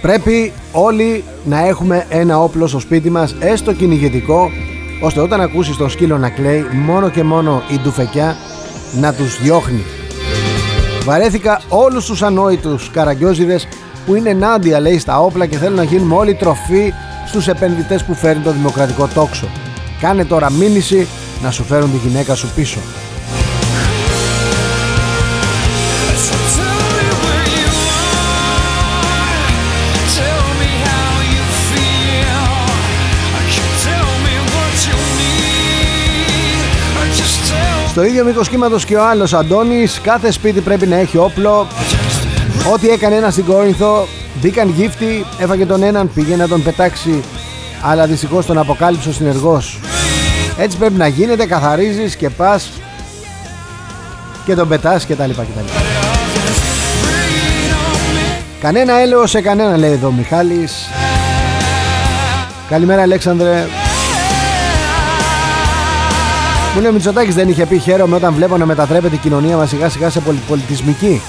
Πρέπει 0.00 0.52
όλοι 0.72 1.24
να 1.44 1.66
έχουμε 1.66 2.06
ένα 2.08 2.40
όπλο 2.42 2.66
στο 2.66 2.78
σπίτι 2.78 3.10
μας 3.10 3.34
έστω 3.40 3.72
κυνηγετικό 3.72 4.50
ώστε 5.02 5.20
όταν 5.20 5.40
ακούσεις 5.40 5.76
τον 5.76 5.90
σκύλο 5.90 6.18
να 6.18 6.30
κλαίει 6.30 6.66
μόνο 6.72 7.08
και 7.08 7.22
μόνο 7.22 7.62
η 7.68 7.78
ντουφεκιά 7.78 8.36
να 9.00 9.14
τους 9.14 9.40
διώχνει. 9.42 9.84
Βαρέθηκα 11.04 11.60
όλους 11.68 12.06
τους 12.06 12.22
ανόητους 12.22 12.90
καραγκιόζιδες 12.90 13.68
που 14.06 14.14
είναι 14.14 14.30
ενάντια 14.30 14.80
λέει 14.80 14.98
στα 14.98 15.20
όπλα 15.20 15.46
και 15.46 15.56
θέλουν 15.56 15.76
να 15.76 15.84
γίνουμε 15.84 16.14
όλοι 16.14 16.34
τροφή 16.34 16.92
στους 17.26 17.48
επενδυτές 17.48 18.04
που 18.04 18.14
φέρνει 18.14 18.42
το 18.42 18.52
δημοκρατικό 18.52 19.08
τόξο. 19.14 19.46
Κάνε 20.00 20.24
τώρα 20.24 20.50
μήνυση 20.50 21.06
να 21.44 21.50
σου 21.50 21.64
φέρουν 21.64 21.90
τη 21.90 22.08
γυναίκα 22.08 22.34
σου 22.34 22.48
πίσω. 22.54 22.78
Στο 37.88 38.04
ίδιο 38.04 38.24
μήκος 38.24 38.48
κύματος 38.48 38.84
και 38.84 38.96
ο 38.96 39.06
άλλος 39.08 39.34
Αντώνης, 39.34 40.00
κάθε 40.02 40.30
σπίτι 40.30 40.60
πρέπει 40.60 40.86
να 40.86 40.96
έχει 40.96 41.16
όπλο. 41.18 41.66
Ό,τι 42.72 42.88
έκανε 42.88 43.16
ένας 43.16 43.32
στην 43.32 43.44
Κόρινθο, 43.44 44.06
μπήκαν 44.40 44.68
γύφτη, 44.68 45.26
έφαγε 45.38 45.66
τον 45.66 45.82
έναν, 45.82 46.10
πήγε 46.14 46.36
να 46.36 46.48
τον 46.48 46.62
πετάξει, 46.62 47.22
αλλά 47.82 48.06
δυστυχώς 48.06 48.46
τον 48.46 48.58
αποκάλυψε 48.58 49.08
ο 49.08 49.12
συνεργός. 49.12 49.78
Έτσι 50.58 50.76
πρέπει 50.76 50.94
να 50.94 51.06
γίνεται, 51.06 51.46
καθαρίζεις 51.46 52.16
και 52.16 52.30
πας 52.30 52.70
και 54.44 54.54
τον 54.54 54.68
πετάς 54.68 55.06
κτλ. 55.06 55.30
Κανένα 58.60 59.00
έλεος 59.00 59.30
σε 59.30 59.40
κανένα 59.40 59.76
λέει 59.76 59.92
εδώ 59.92 60.08
ο 60.08 60.12
Μιχάλης 60.12 60.88
Καλημέρα 62.68 63.02
Αλέξανδρε 63.02 63.66
μου 66.74 66.80
λέει 66.80 66.90
ο 66.90 66.92
Μητσοτάκης 66.92 67.34
δεν 67.34 67.48
είχε 67.48 67.66
πει 67.66 67.78
χαίρομαι 67.78 68.16
όταν 68.16 68.34
βλέπω 68.34 68.56
να 68.56 68.66
μετατρέπεται 68.66 69.14
η 69.14 69.18
κοινωνία 69.18 69.56
μας 69.56 69.68
σιγά 69.68 69.88
σιγά 69.88 70.10
σε 70.10 70.20
πολυπολιτισμική. 70.20 71.20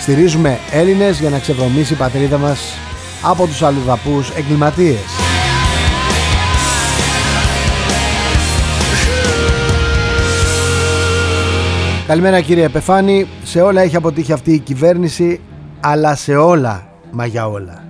Στηρίζουμε 0.00 0.58
Έλληνες 0.70 1.20
για 1.20 1.30
να 1.30 1.38
ξεβρωμίσει 1.38 1.92
η 1.92 1.96
πατρίδα 1.96 2.38
μας 2.38 2.74
από 3.22 3.46
τους 3.46 3.62
αλλουδαπού 3.62 4.24
εγκληματίες. 4.36 5.29
Καλημέρα 12.10 12.40
κύριε 12.40 12.64
Επεφάνη. 12.64 13.26
Σε 13.42 13.60
όλα 13.60 13.80
έχει 13.80 13.96
αποτύχει 13.96 14.32
αυτή 14.32 14.52
η 14.52 14.58
κυβέρνηση, 14.58 15.40
αλλά 15.80 16.14
σε 16.14 16.36
όλα, 16.36 16.88
μα 17.10 17.26
για 17.26 17.48
όλα. 17.48 17.84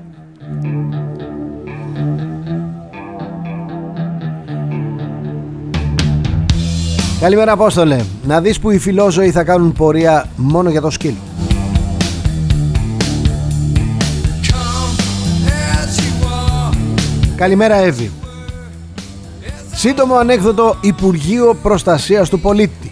Καλημέρα 7.20 7.52
Απόστολε. 7.52 8.00
Να 8.22 8.40
δεις 8.40 8.60
που 8.60 8.70
οι 8.70 8.78
φιλόζωοι 8.78 9.30
θα 9.30 9.44
κάνουν 9.44 9.72
πορεία 9.72 10.28
μόνο 10.36 10.70
για 10.70 10.80
το 10.80 10.90
σκύλο. 10.90 11.16
Καλημέρα 17.36 17.74
Εύη. 17.74 18.10
Σύντομο 19.72 20.14
ανέκδοτο 20.14 20.76
Υπουργείο 20.80 21.56
Προστασίας 21.62 22.28
του 22.28 22.40
Πολίτη. 22.40 22.89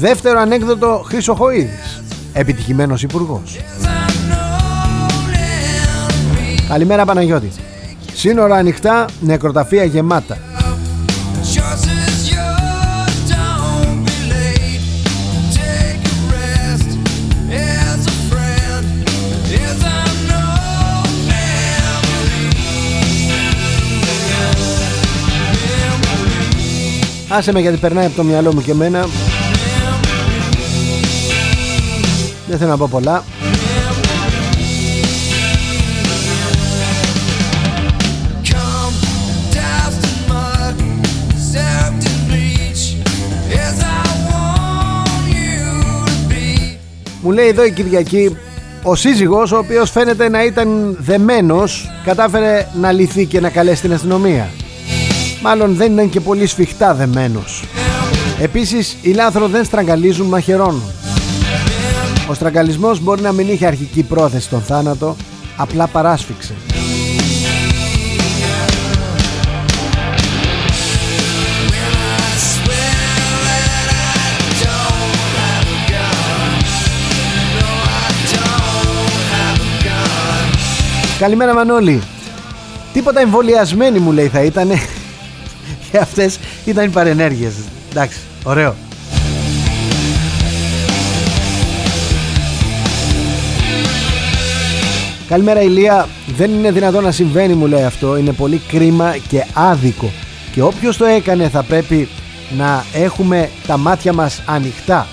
Δεύτερο 0.00 0.40
ανέκδοτο 0.40 1.02
Χρυσοχοίδης. 1.06 2.02
Επιτυχημένος 2.32 3.02
υπουργός. 3.02 3.58
Καλημέρα 6.68 7.04
Παναγιώτη. 7.04 7.50
Σύνορα 8.14 8.56
ανοιχτά, 8.56 9.06
νεκροταφεία 9.20 9.84
γεμάτα. 9.84 10.38
Άσε 27.28 27.52
με 27.52 27.60
γιατί 27.60 27.76
περνάει 27.76 28.06
από 28.06 28.16
το 28.16 28.22
μυαλό 28.22 28.54
μου 28.54 28.62
και 28.62 28.70
εμένα 28.70 29.06
Δεν 32.46 32.58
θέλω 32.58 32.70
να 32.70 32.76
πω 32.76 32.88
πολλά. 32.90 33.24
Μου 47.24 47.30
λέει 47.30 47.48
εδώ 47.48 47.64
η 47.64 47.70
Κυριακή 47.70 48.36
ο 48.82 48.94
σύζυγος 48.94 49.52
ο 49.52 49.56
οποίος 49.56 49.90
φαίνεται 49.90 50.28
να 50.28 50.44
ήταν 50.44 50.96
δεμένος 51.00 51.90
κατάφερε 52.04 52.66
να 52.80 52.92
λυθεί 52.92 53.26
και 53.26 53.40
να 53.40 53.50
καλέσει 53.50 53.82
την 53.82 53.92
αστυνομία. 53.92 54.50
Μάλλον 55.42 55.74
δεν 55.74 55.92
ήταν 55.92 56.10
και 56.10 56.20
πολύ 56.20 56.46
σφιχτά 56.46 56.94
δεμένος. 56.94 57.64
Επίσης 58.40 58.96
οι 59.02 59.12
λάθρο 59.12 59.48
δεν 59.48 59.64
στραγγαλίζουν 59.64 60.26
μαχαιρώνουν 60.26 60.82
Ο 62.28 62.34
στραγγαλισμός 62.34 63.00
μπορεί 63.00 63.22
να 63.22 63.32
μην 63.32 63.48
είχε 63.48 63.66
αρχική 63.66 64.02
πρόθεση 64.02 64.44
στον 64.44 64.60
θάνατο 64.60 65.16
Απλά 65.56 65.86
παράσφιξε 65.86 66.54
Καλημέρα 81.18 81.54
Μανώλη 81.54 82.02
Τίποτα 82.92 83.20
εμβολιασμένοι 83.20 83.98
μου 83.98 84.12
λέει 84.12 84.28
θα 84.28 84.42
ήτανε 84.42 84.74
και 85.90 85.98
αυτές 85.98 86.38
ήταν 86.64 86.84
οι 86.84 86.88
παρενέργειες. 86.88 87.52
Εντάξει, 87.90 88.18
ωραίο. 88.44 88.74
Καλημέρα 95.32 95.62
Ηλία, 95.62 96.08
δεν 96.36 96.52
είναι 96.52 96.70
δυνατόν 96.70 97.04
να 97.04 97.10
συμβαίνει 97.10 97.54
μου 97.54 97.66
λέει 97.66 97.84
αυτό, 97.84 98.16
είναι 98.16 98.32
πολύ 98.32 98.60
κρίμα 98.68 99.16
και 99.28 99.46
άδικο. 99.54 100.10
Και 100.52 100.62
όποιος 100.62 100.96
το 100.96 101.04
έκανε 101.04 101.48
θα 101.48 101.62
πρέπει 101.62 102.08
να 102.56 102.84
έχουμε 102.92 103.50
τα 103.66 103.76
μάτια 103.76 104.12
μας 104.12 104.42
ανοιχτά. 104.46 105.06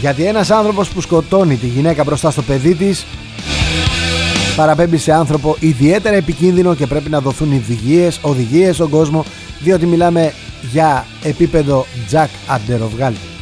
Γιατί 0.00 0.24
ένας 0.24 0.50
άνθρωπος 0.50 0.88
που 0.88 1.00
σκοτώνει 1.00 1.56
τη 1.56 1.66
γυναίκα 1.66 2.04
μπροστά 2.04 2.30
στο 2.30 2.42
παιδί 2.42 2.74
της 2.74 3.06
παραπέμπει 4.56 4.96
σε 4.96 5.12
άνθρωπο 5.12 5.56
ιδιαίτερα 5.60 6.16
επικίνδυνο 6.16 6.74
και 6.74 6.86
πρέπει 6.86 7.10
να 7.10 7.20
δοθούν 7.20 7.52
οδηγίες, 7.52 8.18
οδηγίες 8.22 8.74
στον 8.74 8.90
κόσμο 8.90 9.24
διότι 9.60 9.86
μιλάμε 9.86 10.32
για 10.72 11.06
επίπεδο 11.22 11.86
Jack 12.12 12.28
Αντεροβγάλτη. 12.46 13.35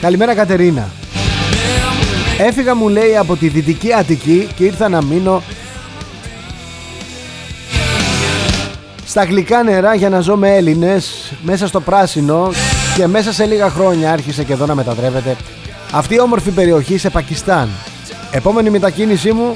Καλημέρα 0.00 0.34
Κατερίνα 0.34 0.88
Έφυγα 2.38 2.74
μου 2.74 2.88
λέει 2.88 3.16
από 3.16 3.36
τη 3.36 3.48
Δυτική 3.48 3.92
Αττική 3.92 4.48
και 4.56 4.64
ήρθα 4.64 4.88
να 4.88 5.02
μείνω 5.02 5.42
στα 9.06 9.24
γλυκά 9.24 9.62
νερά 9.62 9.94
για 9.94 10.08
να 10.08 10.20
ζω 10.20 10.36
με 10.36 10.56
Έλληνες 10.56 11.32
μέσα 11.42 11.66
στο 11.66 11.80
πράσινο 11.80 12.50
και 12.96 13.06
μέσα 13.06 13.32
σε 13.32 13.44
λίγα 13.44 13.70
χρόνια 13.70 14.12
άρχισε 14.12 14.44
και 14.44 14.52
εδώ 14.52 14.66
να 14.66 14.74
μετατρέπεται 14.74 15.36
αυτή 15.92 16.14
η 16.14 16.20
όμορφη 16.20 16.50
περιοχή 16.50 16.98
σε 16.98 17.10
Πακιστάν. 17.10 17.68
Επόμενη 18.30 18.70
μετακίνησή 18.70 19.32
μου 19.32 19.52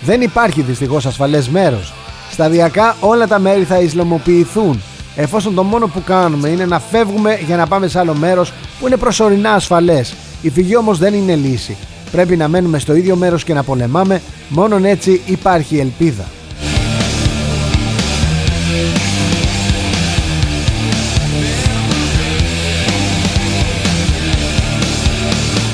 δεν 0.00 0.20
υπάρχει 0.20 0.62
δυστυχώς 0.62 1.06
ασφαλές 1.06 1.48
μέρος. 1.48 1.94
Σταδιακά 2.30 2.96
όλα 3.00 3.26
τα 3.26 3.38
μέρη 3.38 3.64
θα 3.64 3.78
Ισλαμοποιηθούν 3.78 4.82
εφόσον 5.16 5.54
το 5.54 5.62
μόνο 5.62 5.86
που 5.86 6.02
κάνουμε 6.04 6.48
είναι 6.48 6.66
να 6.66 6.80
φεύγουμε 6.80 7.38
για 7.46 7.56
να 7.56 7.66
πάμε 7.66 7.88
σε 7.88 7.98
άλλο 7.98 8.14
μέρος 8.14 8.52
που 8.80 8.86
είναι 8.86 8.96
προσωρινά 8.96 9.52
ασφαλές. 9.52 10.14
Η 10.42 10.50
φυγή 10.50 10.76
όμως 10.76 10.98
δεν 10.98 11.14
είναι 11.14 11.34
λύση. 11.34 11.76
Πρέπει 12.10 12.36
να 12.36 12.48
μένουμε 12.48 12.78
στο 12.78 12.94
ίδιο 12.94 13.16
μέρος 13.16 13.44
και 13.44 13.54
να 13.54 13.62
πολεμάμε, 13.62 14.22
μόνον 14.48 14.84
έτσι 14.84 15.20
υπάρχει 15.26 15.78
ελπίδα. 15.78 16.24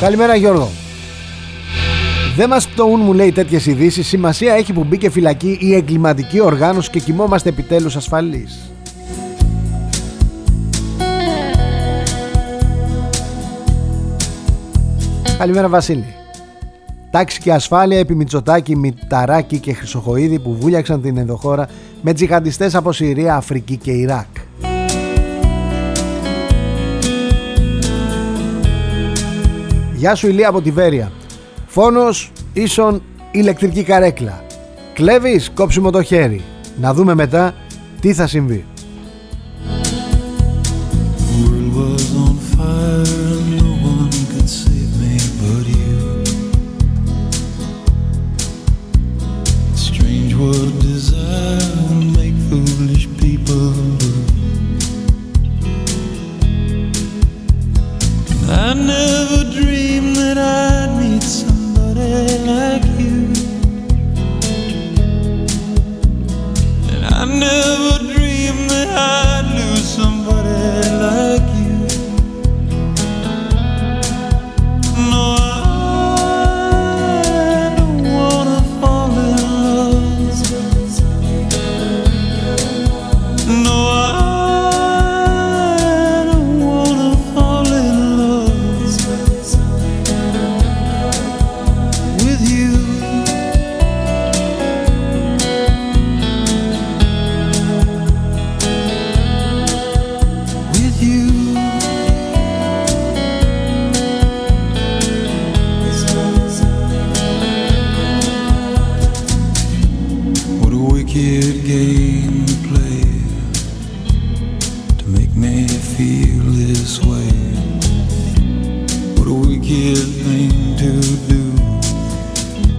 Καλημέρα 0.01 0.37
Γιώργο. 0.37 0.71
Δεν 2.37 2.49
μας 2.49 2.69
πτωούν 2.69 3.01
μου 3.01 3.13
λέει 3.13 3.33
τέτοιες 3.33 3.67
ειδήσεις. 3.67 4.07
Σημασία 4.07 4.55
έχει 4.55 4.73
που 4.73 4.85
μπήκε 4.85 5.11
φυλακή 5.11 5.59
η 5.61 5.75
εγκληματική 5.75 6.41
οργάνωση 6.41 6.91
και 6.91 7.01
κοιμόμαστε 7.01 7.49
επιτέλους 7.49 7.97
ασφαλείς. 7.97 8.72
Καλημέρα 15.39 15.69
Βασίλη. 15.69 16.15
Τάξη 17.11 17.41
και 17.41 17.53
ασφάλεια 17.53 17.99
επί 17.99 18.15
Μητσοτάκη, 18.15 18.77
Μηταράκη 18.77 19.59
και 19.59 19.73
Χρυσοχοίδη 19.73 20.39
που 20.39 20.57
βούλιαξαν 20.61 21.03
την 21.03 21.17
ενδοχώρα 21.17 21.69
με 22.03 22.13
τζιχαντιστές 22.13 22.75
από 22.75 22.93
Συρία, 22.93 23.37
Αφρική 23.37 23.77
και 23.77 23.91
Ιράκ. 23.91 24.27
Γεια 29.95 30.15
σου 30.15 30.29
Ηλία 30.29 30.49
από 30.49 30.61
τη 30.61 30.71
Βέρεια. 30.71 31.13
Φόνος 31.67 32.33
ίσον 32.53 33.03
ηλεκτρική 33.31 33.83
καρέκλα. 33.83 34.45
Κλέβεις 34.95 35.51
κόψιμο 35.55 35.91
το 35.91 36.03
χέρι. 36.03 36.43
Να 36.81 36.95
δούμε 36.95 37.15
μετά 37.15 37.55
τι 38.01 38.13
θα 38.15 38.27
συμβεί. 38.27 38.65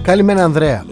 Καλημέρα 0.04 0.44
Ανδρέα. 0.44 0.84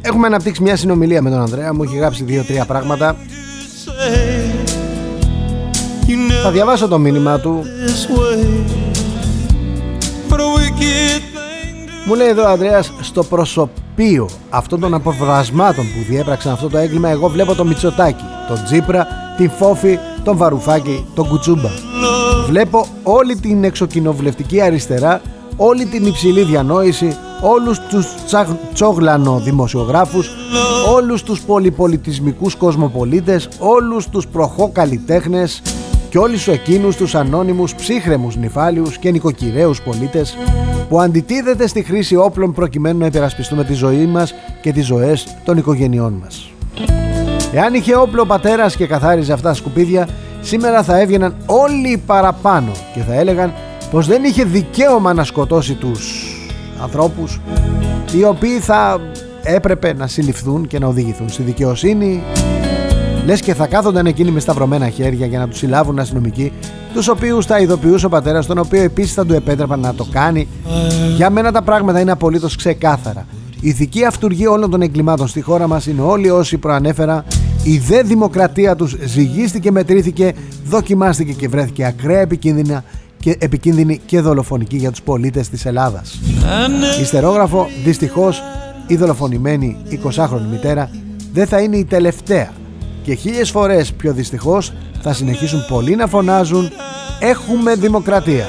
Έχουμε 0.00 0.26
αναπτύξει 0.26 0.62
μια 0.62 0.76
συνομιλία 0.76 1.22
με 1.22 1.30
τον 1.30 1.40
Ανδρέα. 1.40 1.74
Μου 1.74 1.82
έχει 1.82 1.96
γράψει 1.96 2.24
δύο-τρία 2.24 2.64
πράγματα. 2.64 3.16
Θα 6.42 6.50
διαβάσω 6.50 6.88
το 6.88 6.98
μήνυμα 6.98 7.40
του. 7.40 7.62
Μου 12.06 12.14
λέει 12.14 12.28
εδώ 12.28 12.42
ο 12.42 12.48
Ανδρέας 12.48 12.92
Στο 13.00 13.24
προσωπείο 13.24 14.28
αυτών 14.50 14.80
των 14.80 14.94
αποβρασμάτων 14.94 15.84
που 15.84 16.04
διέπραξαν 16.08 16.52
αυτό 16.52 16.68
το 16.68 16.78
έγκλημα 16.78 17.08
Εγώ 17.08 17.28
βλέπω 17.28 17.54
το 17.54 17.64
Μητσοτάκι 17.64 18.24
Τον 18.48 18.64
Τζίπρα, 18.64 19.06
την 19.36 19.50
Φόφη, 19.50 19.98
τον 20.24 20.36
Βαρουφάκη, 20.36 21.06
τον 21.14 21.28
Κουτσούμπα. 21.28 21.68
Βλέπω 22.46 22.86
όλη 23.02 23.36
την 23.36 23.64
εξοκοινοβουλευτική 23.64 24.60
αριστερά 24.60 25.20
όλη 25.56 25.84
την 25.86 26.06
υψηλή 26.06 26.42
διανόηση, 26.42 27.16
όλους 27.40 27.78
τους 27.78 28.06
τσόγλανο 28.72 29.40
δημοσιογράφους, 29.44 30.30
όλους 30.94 31.22
τους 31.22 31.40
πολυπολιτισμικούς 31.40 32.54
κοσμοπολίτες, 32.54 33.48
όλους 33.58 34.08
τους 34.08 34.26
προχώ 34.26 34.70
καλλιτέχνες 34.72 35.62
και 36.10 36.18
όλους 36.18 36.40
σου 36.40 36.50
εκείνους 36.50 36.96
τους 36.96 37.14
ανώνυμους 37.14 37.74
ψύχρεμους 37.74 38.36
νυφάλιους 38.36 38.98
και 38.98 39.10
νοικοκυρέους 39.10 39.82
πολίτες 39.82 40.36
που 40.88 41.00
αντιτίθεται 41.00 41.66
στη 41.66 41.82
χρήση 41.82 42.16
όπλων 42.16 42.52
προκειμένου 42.52 42.98
να 42.98 43.06
υπερασπιστούμε 43.06 43.64
τη 43.64 43.72
ζωή 43.72 44.06
μας 44.06 44.34
και 44.60 44.72
τις 44.72 44.86
ζωές 44.86 45.36
των 45.44 45.56
οικογενειών 45.56 46.12
μας. 46.22 46.50
Εάν 47.52 47.74
είχε 47.74 47.96
όπλο 47.96 48.22
ο 48.22 48.26
πατέρας 48.26 48.76
και 48.76 48.86
καθάριζε 48.86 49.32
αυτά 49.32 49.48
τα 49.48 49.54
σκουπίδια, 49.54 50.08
σήμερα 50.40 50.82
θα 50.82 51.00
έβγαιναν 51.00 51.36
όλοι 51.46 52.02
παραπάνω 52.06 52.70
και 52.94 53.00
θα 53.00 53.14
έλεγαν 53.14 53.52
πως 53.90 54.06
δεν 54.06 54.24
είχε 54.24 54.44
δικαίωμα 54.44 55.12
να 55.12 55.24
σκοτώσει 55.24 55.74
τους 55.74 56.26
ανθρώπους 56.82 57.40
οι 58.16 58.24
οποίοι 58.24 58.58
θα 58.58 59.00
έπρεπε 59.42 59.94
να 59.94 60.06
συλληφθούν 60.06 60.66
και 60.66 60.78
να 60.78 60.86
οδηγηθούν 60.86 61.28
στη 61.28 61.42
δικαιοσύνη 61.42 62.22
λες 63.26 63.40
και 63.40 63.54
θα 63.54 63.66
κάθονταν 63.66 64.06
εκείνοι 64.06 64.30
με 64.30 64.40
σταυρωμένα 64.40 64.88
χέρια 64.88 65.26
για 65.26 65.38
να 65.38 65.48
τους 65.48 65.58
συλλάβουν 65.58 65.98
αστυνομικοί 65.98 66.52
τους 66.96 67.08
οποίους 67.08 67.46
θα 67.46 67.58
ειδοποιούσε 67.58 68.06
ο 68.06 68.08
πατέρας 68.08 68.46
τον 68.46 68.58
οποίο 68.58 68.82
επίσης 68.82 69.12
θα 69.12 69.26
του 69.26 69.32
επέτρεπαν 69.32 69.80
να 69.80 69.94
το 69.94 70.06
κάνει. 70.12 70.48
Για 71.16 71.30
μένα 71.30 71.52
τα 71.52 71.62
πράγματα 71.62 72.00
είναι 72.00 72.10
απολύτως 72.10 72.56
ξεκάθαρα. 72.56 73.26
Η 73.60 73.68
ηθική 73.68 74.04
αυτούργη 74.04 74.46
όλων 74.46 74.70
των 74.70 74.82
εγκλημάτων 74.82 75.28
στη 75.28 75.40
χώρα 75.40 75.66
μας 75.66 75.86
είναι 75.86 76.00
όλοι 76.00 76.30
όσοι 76.30 76.58
προανέφερα 76.58 77.24
η 77.62 77.78
δε 77.78 78.02
δημοκρατία 78.02 78.76
τους 78.76 78.96
ζυγίστηκε, 79.04 79.70
μετρήθηκε, 79.70 80.32
δοκιμάστηκε 80.64 81.32
και 81.32 81.48
βρέθηκε 81.48 81.84
ακραία 81.84 82.20
επικίνδυνα 82.20 82.84
και 83.26 83.36
επικίνδυνη 83.38 84.00
και 84.06 84.20
δολοφονική 84.20 84.76
για 84.76 84.90
τους 84.90 85.02
πολίτες 85.02 85.48
της 85.48 85.64
Ελλάδας. 85.66 86.20
Ιστερόγραφο, 87.00 87.68
δυστυχώς, 87.84 88.42
η 88.86 88.96
δολοφονημένη 88.96 89.76
20χρονη 89.90 90.46
μητέρα 90.50 90.90
δεν 91.32 91.46
θα 91.46 91.60
είναι 91.60 91.76
η 91.76 91.84
τελευταία 91.84 92.52
και 93.02 93.14
χίλιες 93.14 93.50
φορές 93.50 93.92
πιο 93.92 94.12
δυστυχώς 94.12 94.72
θα 95.02 95.12
συνεχίσουν 95.12 95.66
πολλοί 95.68 95.96
να 95.96 96.06
φωνάζουν 96.06 96.70
«Έχουμε 97.20 97.74
δημοκρατία». 97.74 98.46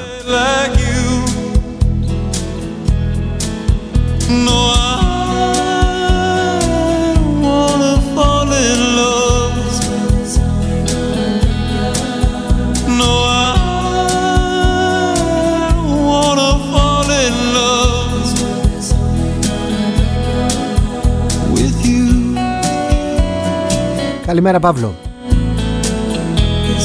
Καλημέρα 24.28 24.60
Παύλο. 24.60 24.94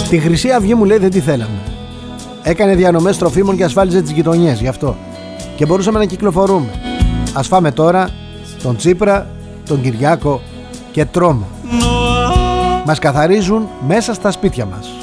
Τη 0.10 0.20
Χρυσή 0.20 0.50
Αυγή 0.50 0.76
μου 0.76 0.86
λέει 0.86 0.98
δεν 0.98 1.10
τη 1.10 1.20
θέλαμε. 1.20 1.60
Έκανε 2.44 2.76
διανομές 2.76 3.18
τροφίμων 3.18 3.58
και 3.58 3.64
ασφάλιζε 3.64 4.02
τις 4.02 4.12
γειτονιές 4.12 4.60
γι' 4.62 4.68
αυτό. 4.68 4.96
Και 5.56 5.66
μπορούσαμε 5.66 6.00
να 6.00 6.06
κυκλοφορούμε. 6.06 6.68
Ας 7.34 7.48
φάμε 7.48 7.72
τώρα 7.72 8.10
τον 8.64 8.76
Τσίπρα, 8.76 9.28
τον 9.66 9.82
Κυριάκο 9.82 10.42
και 10.92 11.06
τρόμο. 11.06 11.48
Μας 12.86 13.00
καθαρίζουν 13.00 13.68
μέσα 13.88 14.14
στα 14.14 14.32
σπίτια 14.32 14.66
μας. 14.66 15.03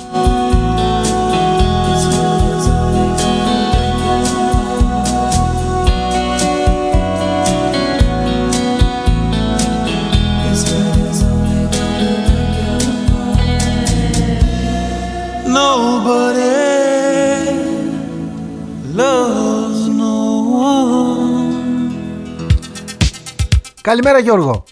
Καλημέρα 23.91 24.19
Γιώργο. 24.19 24.65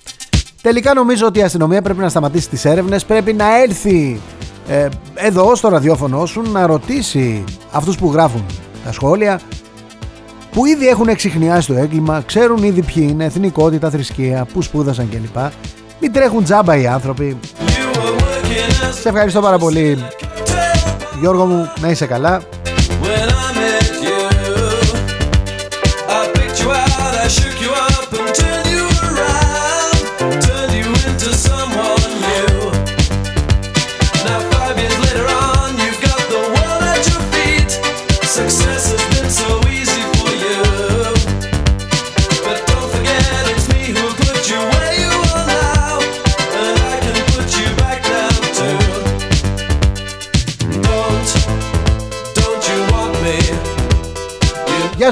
Τελικά 0.62 0.94
νομίζω 0.94 1.26
ότι 1.26 1.38
η 1.38 1.42
αστυνομία 1.42 1.82
πρέπει 1.82 1.98
να 1.98 2.08
σταματήσει 2.08 2.48
τις 2.48 2.64
έρευνες, 2.64 3.04
πρέπει 3.04 3.32
να 3.32 3.62
έρθει 3.62 4.20
ε, 4.68 4.88
εδώ 5.14 5.54
στο 5.54 5.68
ραδιόφωνο 5.68 6.26
σου 6.26 6.42
να 6.42 6.66
ρωτήσει 6.66 7.44
αυτούς 7.72 7.96
που 7.96 8.12
γράφουν 8.12 8.44
τα 8.84 8.92
σχόλια 8.92 9.40
που 10.50 10.66
ήδη 10.66 10.88
έχουν 10.88 11.08
εξηχνιάσει 11.08 11.66
το 11.66 11.74
έγκλημα, 11.74 12.22
ξέρουν 12.26 12.62
ήδη 12.62 12.82
ποιοι 12.82 13.06
είναι, 13.10 13.24
εθνικότητα, 13.24 13.90
θρησκεία, 13.90 14.46
που 14.52 14.62
σπούδασαν 14.62 15.08
κλπ. 15.10 15.42
Μην 16.00 16.12
τρέχουν 16.12 16.44
τζάμπα 16.44 16.76
οι 16.76 16.86
άνθρωποι. 16.86 17.38
Σε 19.00 19.08
ευχαριστώ 19.08 19.40
πάρα 19.40 19.58
πολύ 19.58 20.06
Γιώργο 21.20 21.44
μου, 21.44 21.72
να 21.80 21.88
είσαι 21.88 22.06
καλά. 22.06 22.42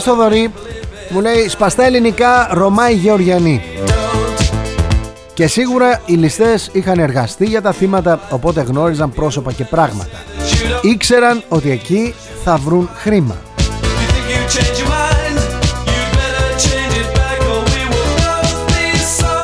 Γεια 0.06 0.14
στο 0.14 0.24
Δωρή 0.24 0.52
Μου 1.10 1.20
λέει 1.20 1.48
σπαστά 1.48 1.84
ελληνικά 1.84 2.48
Ρωμάι 2.50 2.94
Γεωργιανή 2.94 3.62
Και 5.34 5.46
σίγουρα 5.46 6.00
οι 6.06 6.12
ληστές 6.12 6.70
είχαν 6.72 6.98
εργαστεί 6.98 7.46
για 7.46 7.62
τα 7.62 7.72
θύματα 7.72 8.20
Οπότε 8.30 8.60
γνώριζαν 8.60 9.10
πρόσωπα 9.10 9.52
και 9.52 9.64
πράγματα. 9.64 10.22
Ήξεραν 10.82 11.42
ότι 11.48 11.70
εκεί 11.70 12.14
θα 12.44 12.56
βρουν 12.56 12.88
χρήμα. 12.94 13.36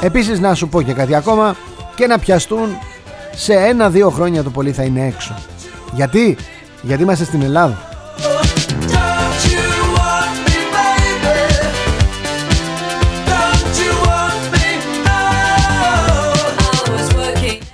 Επίσης 0.00 0.40
να 0.40 0.54
σου 0.54 0.68
πω 0.68 0.82
και 0.82 0.92
κάτι 0.92 1.14
ακόμα 1.14 1.56
Και 1.94 2.06
να 2.06 2.18
πιαστούν 2.18 2.68
σε 3.34 3.54
ένα-δύο 3.54 4.10
χρόνια 4.10 4.42
το 4.42 4.50
πολύ 4.50 4.72
θα 4.72 4.82
είναι 4.82 5.06
έξω. 5.06 5.34
Γιατί, 5.94 6.36
γιατί 6.82 7.02
είμαστε 7.02 7.24
στην 7.24 7.42
Ελλάδα 7.42 7.91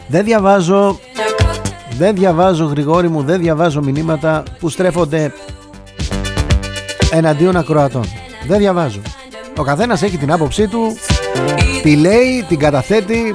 Δεν 0.08 0.24
διαβάζω 0.24 0.98
Δεν 1.98 2.14
διαβάζω 2.14 2.64
Γρηγόρη 2.64 3.08
μου 3.08 3.22
Δεν 3.22 3.40
διαβάζω 3.40 3.80
μηνύματα 3.82 4.42
που 4.58 4.68
στρέφονται 4.68 5.32
Εναντίον 7.10 7.56
ακροατών. 7.56 8.04
Δεν 8.46 8.58
διαβάζω. 8.58 9.00
Ο 9.56 9.62
καθένας 9.62 10.02
έχει 10.02 10.16
την 10.16 10.32
άποψή 10.32 10.66
του 10.66 10.96
Τη 11.82 11.96
λέει, 11.96 12.44
την 12.48 12.58
καταθέτει. 12.58 13.34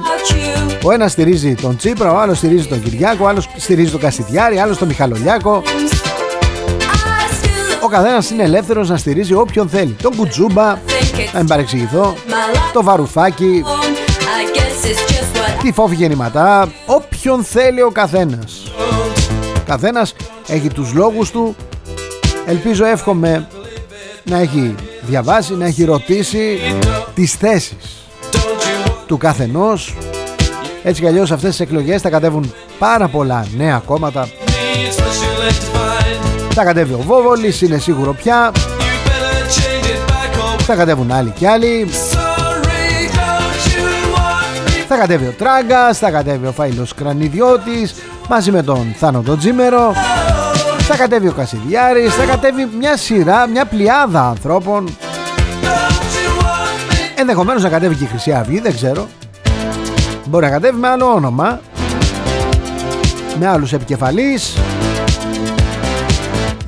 Ο 0.84 0.92
ένας 0.92 1.12
στηρίζει 1.12 1.54
τον 1.54 1.76
Τσίπρα 1.76 2.12
Ο 2.12 2.18
άλλος 2.18 2.38
στηρίζει 2.38 2.66
τον 2.66 2.82
Κυριάκο 2.82 3.24
Ο 3.24 3.28
άλλος 3.28 3.48
στηρίζει 3.56 3.90
τον 3.90 4.00
Κασιδιάρη 4.00 4.58
Άλλος 4.58 4.78
τον 4.78 4.88
Μιχαλολιάκο. 4.88 5.62
Ο 7.84 7.88
καθένας 7.88 8.30
είναι 8.30 8.42
ελεύθερος 8.42 8.88
να 8.88 8.96
στηρίζει 8.96 9.34
όποιον 9.34 9.68
θέλει. 9.68 9.96
Τον 10.02 10.16
Κουτζούμπα, 10.16 10.64
να 11.32 11.38
μην 11.38 11.46
παρεξηγηθώ, 11.46 12.14
το 12.72 12.82
Βαρουφάκι, 12.82 13.64
τη 15.62 15.72
φόφη 15.72 15.94
γεννηματά, 15.94 16.72
όποιον 16.86 17.44
θέλει 17.44 17.82
ο 17.82 17.90
καθένας. 17.90 18.72
Ο 19.56 19.60
καθένας 19.66 20.14
έχει 20.46 20.68
τους 20.68 20.92
λόγους 20.92 21.30
του, 21.30 21.56
ελπίζω 22.46 22.84
εύχομαι 22.84 23.48
να 24.24 24.38
έχει 24.38 24.74
διαβάσει, 25.02 25.54
να 25.54 25.66
έχει 25.66 25.84
ρωτήσει 25.84 26.58
τις 27.14 27.32
θέσεις 27.32 28.04
του 29.06 29.16
καθενός. 29.16 29.94
Έτσι 30.82 31.00
κι 31.00 31.06
αλλιώς 31.06 31.30
αυτές 31.30 31.50
τις 31.50 31.60
εκλογές 31.60 32.02
θα 32.02 32.10
κατέβουν 32.10 32.52
πάρα 32.78 33.08
πολλά 33.08 33.46
νέα 33.56 33.82
κόμματα. 33.86 34.28
Θα 36.50 36.64
κατέβει 36.64 36.92
ο 36.92 37.02
Βόβολης, 37.06 37.62
είναι 37.62 37.78
σίγουρο 37.78 38.12
πια. 38.12 38.52
Θα 40.58 40.74
κατέβουν 40.74 41.12
άλλοι 41.12 41.30
κι 41.30 41.46
άλλοι. 41.46 41.88
Θα 44.96 45.00
κατέβει 45.00 45.26
ο 45.26 45.34
Τράγκας, 45.38 45.98
θα 45.98 46.10
κατέβει 46.10 46.46
ο 46.46 46.54
Φαΐλος 46.58 46.94
Κρανιδιώτης 46.96 47.94
μαζί 48.28 48.50
με 48.50 48.62
τον 48.62 48.94
Θάνο 48.98 49.22
τον 49.22 49.38
Τζίμερο. 49.38 49.92
Θα 50.78 50.96
κατέβει 50.96 51.28
ο 51.28 51.32
Κασιδιάρης, 51.32 52.14
θα 52.14 52.24
κατέβει 52.24 52.68
μια 52.78 52.96
σειρά, 52.96 53.46
μια 53.46 53.64
πλειάδα 53.64 54.28
ανθρώπων. 54.28 54.96
Ενδεχομένως 57.14 57.62
να 57.62 57.68
κατέβει 57.68 57.94
και 57.94 58.04
η 58.04 58.06
Χρυσή 58.06 58.32
Αυγή, 58.32 58.60
δεν 58.60 58.74
ξέρω. 58.74 59.08
Μπορεί 60.24 60.44
να 60.44 60.50
κατέβει 60.50 60.78
με 60.78 60.88
άλλο 60.88 61.06
όνομα. 61.06 61.60
Με 63.38 63.48
άλλους 63.48 63.72
επικεφαλείς. 63.72 64.56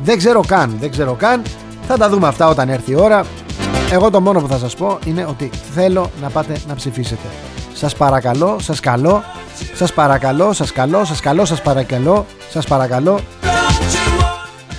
Δεν 0.03 0.18
ξέρω 0.18 0.41
καν, 0.47 0.77
δεν 0.81 0.91
ξέρω 0.91 1.12
καν. 1.12 1.43
Θα 1.87 1.97
τα 1.97 2.09
δούμε 2.09 2.29
αυτά 2.29 2.49
όταν 2.49 2.68
έρθει 2.68 2.91
η 2.91 2.95
ώρα. 2.95 3.24
Εγώ 3.93 4.11
το 4.11 4.20
μόνο 4.20 4.41
που 4.41 4.49
θα 4.49 4.59
σας 4.59 4.74
πω 4.74 4.99
είναι 5.05 5.27
ότι 5.29 5.51
θέλω 5.74 6.11
να 6.22 6.31
πάτε 6.31 6.57
να 6.68 6.74
ψηφίσετε. 6.74 7.27
Σας 7.79 7.95
παρακαλώ, 7.95 8.59
σας 8.61 8.81
καλώ, 8.81 9.22
σας 9.74 9.93
παρακαλώ, 9.93 10.53
σας 10.53 10.72
καλώ, 10.72 11.05
σας 11.05 11.20
καλώ, 11.20 11.45
σας 11.45 11.62
παρακαλώ, 11.62 12.27
σας 12.51 12.66
παρακαλώ 12.66 13.20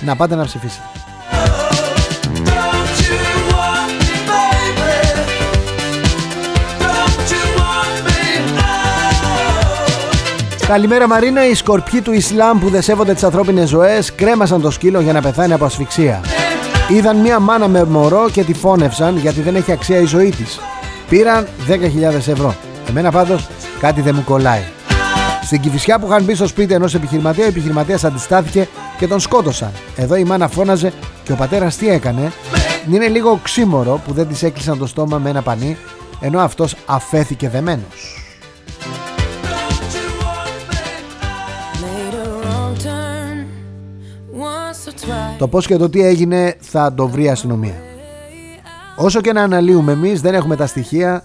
να 0.00 0.16
πάτε 0.16 0.34
να 0.34 0.44
ψηφίσετε. 0.44 0.82
Καλημέρα 10.66 11.08
Μαρίνα, 11.08 11.48
οι 11.48 11.54
σκορπιοί 11.54 12.00
του 12.00 12.12
Ισλάμ 12.12 12.58
που 12.58 12.68
δεν 12.68 12.82
σέβονται 12.82 13.14
τις 13.14 13.24
ανθρώπινες 13.24 13.68
ζωές 13.68 14.14
κρέμασαν 14.14 14.60
το 14.60 14.70
σκύλο 14.70 15.00
για 15.00 15.12
να 15.12 15.20
πεθάνει 15.20 15.52
από 15.52 15.64
ασφυξία. 15.64 16.20
Είδαν 16.90 17.16
μια 17.16 17.38
μάνα 17.38 17.68
με 17.68 17.84
μωρό 17.84 18.28
και 18.32 18.42
τη 18.42 18.54
φώνευσαν 18.54 19.16
γιατί 19.16 19.40
δεν 19.40 19.54
έχει 19.54 19.72
αξία 19.72 20.00
η 20.00 20.04
ζωή 20.04 20.30
της. 20.30 20.60
Πήραν 21.08 21.48
10.000 21.68 22.28
ευρώ. 22.28 22.54
Εμένα 22.88 23.10
πάντως 23.10 23.48
κάτι 23.80 24.00
δεν 24.00 24.14
μου 24.14 24.24
κολλάει. 24.24 24.62
Στην 25.42 25.60
Κηφισιά 25.60 25.98
που 25.98 26.06
είχαν 26.06 26.24
μπει 26.24 26.34
στο 26.34 26.46
σπίτι 26.46 26.74
ενός 26.74 26.94
επιχειρηματία, 26.94 27.44
ο 27.44 27.48
επιχειρηματίας 27.48 28.04
αντιστάθηκε 28.04 28.68
και 28.98 29.06
τον 29.06 29.20
σκότωσαν. 29.20 29.72
Εδώ 29.96 30.16
η 30.16 30.24
μάνα 30.24 30.48
φώναζε 30.48 30.92
και 31.22 31.32
ο 31.32 31.36
πατέρας 31.36 31.76
τι 31.76 31.88
έκανε. 31.88 32.32
Είναι 32.90 33.08
λίγο 33.08 33.30
οξύμορο 33.30 34.00
που 34.06 34.12
δεν 34.12 34.28
της 34.28 34.42
έκλεισαν 34.42 34.78
το 34.78 34.86
στόμα 34.86 35.18
με 35.18 35.30
ένα 35.30 35.42
πανί, 35.42 35.76
ενώ 36.20 36.40
αυτός 36.40 36.76
αφέθηκε 36.86 37.48
δεμένος. 37.48 38.22
Το 45.38 45.48
πώς 45.48 45.66
και 45.66 45.76
το 45.76 45.88
τι 45.88 46.02
έγινε 46.02 46.56
θα 46.60 46.94
το 46.94 47.08
βρει 47.08 47.22
η 47.22 47.28
αστυνομία. 47.28 47.74
Όσο 48.96 49.20
και 49.20 49.32
να 49.32 49.42
αναλύουμε 49.42 49.92
εμείς 49.92 50.20
δεν 50.20 50.34
έχουμε 50.34 50.56
τα 50.56 50.66
στοιχεία 50.66 51.24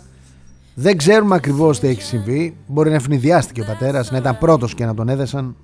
δεν 0.74 0.98
ξέρουμε 0.98 1.36
ακριβώς 1.36 1.80
τι 1.80 1.88
έχει 1.88 2.02
συμβεί. 2.02 2.56
Μπορεί 2.68 2.90
να 2.90 2.96
ευνηδιάστηκε 2.96 3.62
ο 3.62 3.66
πατέρας, 3.66 4.12
να 4.12 4.18
ήταν 4.18 4.38
πρώτος 4.38 4.74
και 4.74 4.86
να 4.86 4.94
τον 4.94 5.10
έδεσαν. 5.10 5.56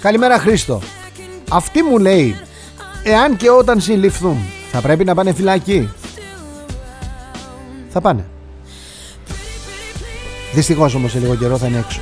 Καλημέρα 0.00 0.38
Χρήστο. 0.38 0.80
Αυτή 1.50 1.82
μου 1.82 1.98
λέει, 1.98 2.36
εάν 3.04 3.36
και 3.36 3.50
όταν 3.50 3.80
συλληφθούν, 3.80 4.36
θα 4.72 4.80
πρέπει 4.80 5.04
να 5.04 5.14
πάνε 5.14 5.32
φυλακή; 5.32 5.88
Θα 7.92 8.00
πάνε. 8.00 8.24
Δυστυχώς 10.52 10.94
όμως 10.94 11.10
σε 11.10 11.18
λίγο 11.18 11.36
καιρό 11.36 11.56
θα 11.56 11.66
είναι 11.66 11.78
έξω. 11.78 12.00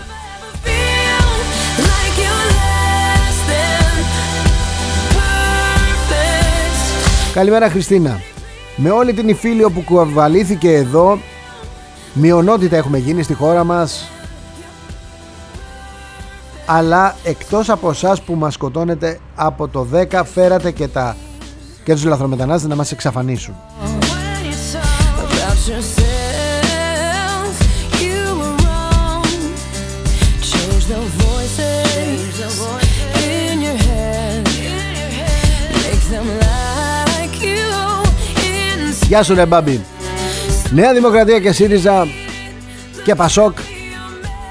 Καλημέρα 7.35 7.71
Χριστίνα. 7.71 8.21
Με 8.77 8.91
όλη 8.91 9.13
την 9.13 9.29
υφήλιο 9.29 9.71
που 9.71 9.81
κουβαλήθηκε 9.81 10.75
εδώ, 10.75 11.19
μειονότητα 12.13 12.77
έχουμε 12.77 12.99
γίνει 12.99 13.23
στη 13.23 13.35
χώρα 13.35 13.65
μας, 13.65 14.11
αλλά 16.67 17.15
εκτός 17.25 17.69
από 17.69 17.91
εσάς 17.91 18.23
που 18.23 18.35
μας 18.35 18.55
σκοτώνετε 18.55 19.19
από 19.35 19.69
το 19.69 19.87
10 20.13 20.23
φέρατε 20.25 20.71
και, 20.71 20.89
τα, 20.89 21.17
και 21.85 21.93
τους 21.93 22.05
λαθρομετανάστες 22.05 22.69
να 22.69 22.77
μας 22.77 22.93
εξαφανίσουν. 22.93 23.55
Γεια 39.11 39.23
σου 39.23 39.35
ρε 39.35 39.47
Μπάμπη 39.47 39.85
Νέα 40.71 40.93
Δημοκρατία 40.93 41.39
και 41.41 41.53
ΣΥΡΙΖΑ 41.53 42.07
και 43.05 43.15
ΠΑΣΟΚ 43.15 43.59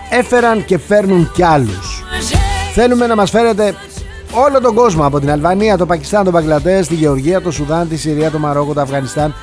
έφεραν 0.09 0.65
και 0.65 0.77
φέρνουν 0.77 1.31
κι 1.33 1.43
άλλους 1.43 2.03
Θέλουμε 2.73 3.07
να 3.07 3.15
μας 3.15 3.29
φέρετε 3.29 3.75
όλο 4.31 4.61
τον 4.61 4.75
κόσμο 4.75 5.05
από 5.05 5.19
την 5.19 5.31
Αλβανία, 5.31 5.77
το 5.77 5.85
Πακιστάν, 5.85 6.23
το 6.23 6.31
Μπαγκλαντές, 6.31 6.87
τη 6.87 6.95
Γεωργία, 6.95 7.41
το 7.41 7.51
Σουδάν, 7.51 7.89
τη 7.89 7.97
Συρία, 7.97 8.31
το 8.31 8.39
Μαρόκο, 8.39 8.73
το 8.73 8.81
Αφγανιστάν 8.81 9.35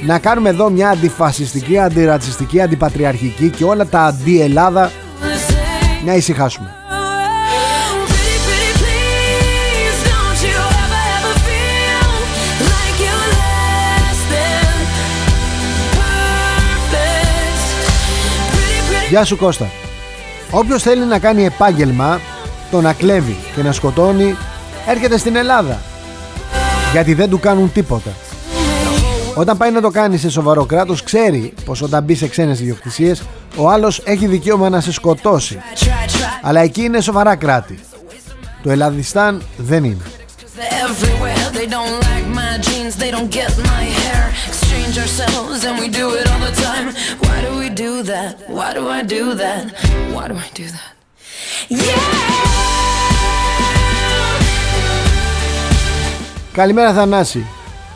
να 0.00 0.18
κάνουμε 0.18 0.48
εδώ 0.48 0.70
μια 0.70 0.88
αντιφασιστική, 0.88 1.78
αντιρατσιστική, 1.78 2.60
αντιπατριαρχική 2.60 3.48
και 3.48 3.64
όλα 3.64 3.86
τα 3.86 4.00
αντί-Ελλάδα 4.00 4.90
να 6.04 6.14
ησυχάσουμε. 6.14 6.79
Γεια 19.10 19.24
σου 19.24 19.36
Κώστα. 19.36 19.70
Όποιος 20.50 20.82
θέλει 20.82 21.04
να 21.04 21.18
κάνει 21.18 21.44
επάγγελμα, 21.44 22.20
το 22.70 22.80
να 22.80 22.92
κλέβει 22.92 23.36
και 23.54 23.62
να 23.62 23.72
σκοτώνει, 23.72 24.36
έρχεται 24.86 25.18
στην 25.18 25.36
Ελλάδα. 25.36 25.80
Γιατί 26.92 27.14
δεν 27.14 27.30
του 27.30 27.40
κάνουν 27.40 27.72
τίποτα. 27.72 28.10
Όταν 29.34 29.56
πάει 29.56 29.70
να 29.70 29.80
το 29.80 29.90
κάνει 29.90 30.18
σε 30.18 30.30
σοβαρό 30.30 30.64
κράτος, 30.64 31.02
ξέρει 31.02 31.52
πως 31.64 31.82
όταν 31.82 32.02
μπει 32.02 32.14
σε 32.14 32.28
ξένες 32.28 32.60
ιδιοκτησίες, 32.60 33.22
ο 33.56 33.70
άλλος 33.70 34.02
έχει 34.04 34.26
δικαίωμα 34.26 34.68
να 34.68 34.80
σε 34.80 34.92
σκοτώσει. 34.92 35.58
Αλλά 36.42 36.60
εκεί 36.60 36.82
είναι 36.82 37.00
σοβαρά 37.00 37.36
κράτη. 37.36 37.78
Το 38.62 38.70
Ελλαδιστάν 38.70 39.42
δεν 39.56 39.84
είναι. 39.84 40.04
Καλημέρα 56.52 56.92
Θανάση. 56.92 57.46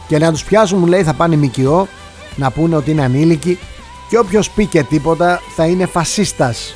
Και 0.08 0.18
να 0.18 0.30
τους 0.30 0.44
πιάσουν 0.44 0.78
μου 0.78 0.86
λέει 0.86 1.02
θα 1.02 1.14
πάνε 1.14 1.36
μικιό 1.36 1.88
να 2.36 2.50
πούνε 2.50 2.76
ότι 2.76 2.90
είναι 2.90 3.02
ανήλικοι 3.02 3.58
και 4.08 4.18
όποιος 4.18 4.50
πει 4.50 4.66
και 4.66 4.82
τίποτα 4.82 5.40
θα 5.56 5.66
είναι 5.66 5.86
φασίστας 5.86 6.74